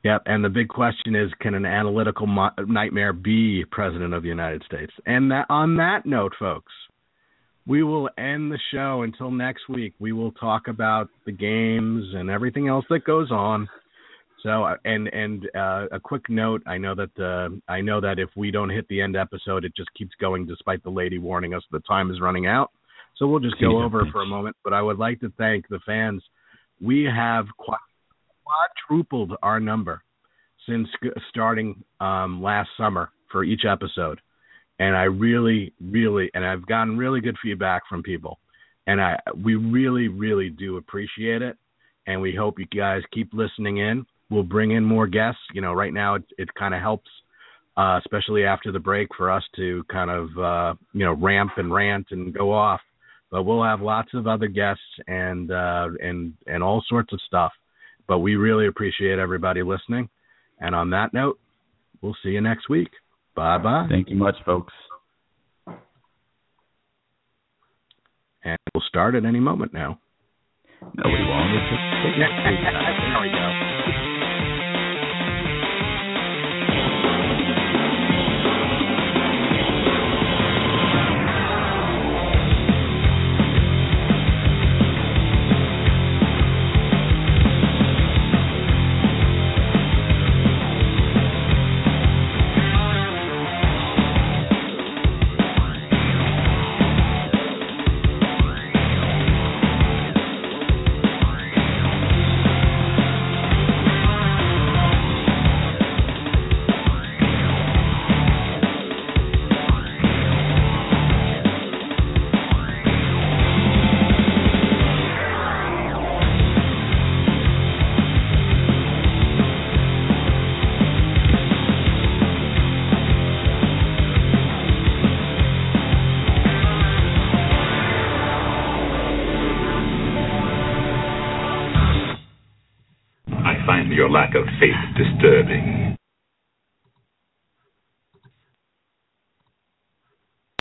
[0.04, 0.24] Yep.
[0.26, 4.64] And the big question is, can an analytical mo- nightmare be president of the United
[4.64, 4.92] States?
[5.06, 6.72] And that, on that note, folks,
[7.68, 9.94] we will end the show until next week.
[10.00, 13.68] We will talk about the games and everything else that goes on.
[14.44, 18.20] So, uh, and and uh, a quick note: I know that uh, I know that
[18.20, 21.56] if we don't hit the end episode, it just keeps going, despite the lady warning
[21.56, 22.70] us the time is running out.
[23.18, 24.56] So we'll just go over for a moment.
[24.64, 26.22] But I would like to thank the fans.
[26.80, 27.46] We have
[28.88, 30.04] quadrupled our number
[30.68, 30.88] since
[31.30, 34.20] starting um, last summer for each episode.
[34.80, 38.40] And I really, really, and I've gotten really good feedback from people,
[38.88, 41.58] and I we really, really do appreciate it,
[42.08, 44.06] and we hope you guys keep listening in.
[44.30, 45.42] We'll bring in more guests.
[45.54, 47.10] You know, right now it it kind of helps,
[47.78, 51.74] uh, especially after the break, for us to kind of uh, you know ramp and
[51.74, 52.82] rant and go off.
[53.32, 57.54] But we'll have lots of other guests and uh, and and all sorts of stuff.
[58.08, 60.10] But we really appreciate everybody listening.
[60.60, 61.40] And on that note,
[62.02, 62.90] we'll see you next week.
[63.36, 63.88] Bye bye.
[63.90, 64.74] Thank you much, folks.
[68.44, 70.00] And we'll start at any moment now.
[70.82, 71.52] Nobody won't.
[72.18, 73.75] there we go.